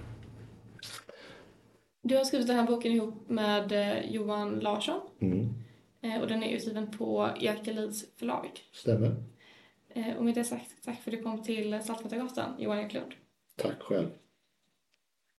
Du 2.08 2.18
har 2.18 2.24
skrivit 2.24 2.48
den 2.48 2.56
här 2.56 2.68
boken 2.68 2.92
ihop 2.92 3.30
med 3.30 3.72
eh, 3.72 4.12
Johan 4.12 4.60
Larsson. 4.60 5.02
Mm. 5.20 5.54
Eh, 6.02 6.22
och 6.22 6.28
den 6.28 6.44
är 6.44 6.56
utgiven 6.56 6.92
på 6.92 7.30
Ekelids 7.40 8.06
förlag. 8.16 8.50
Stämmer. 8.72 9.16
Eh, 9.90 10.18
och 10.18 10.26
med 10.26 10.36
det 10.36 10.44
sagt, 10.44 10.84
tack 10.86 11.02
för 11.02 11.12
att 11.12 11.18
du 11.18 11.24
kom 11.24 11.44
till 11.44 11.80
Saltmätargatan, 11.84 12.56
Johan 12.60 12.80
Eklund. 12.80 13.12
Tack 13.56 13.82
själv. 13.82 14.10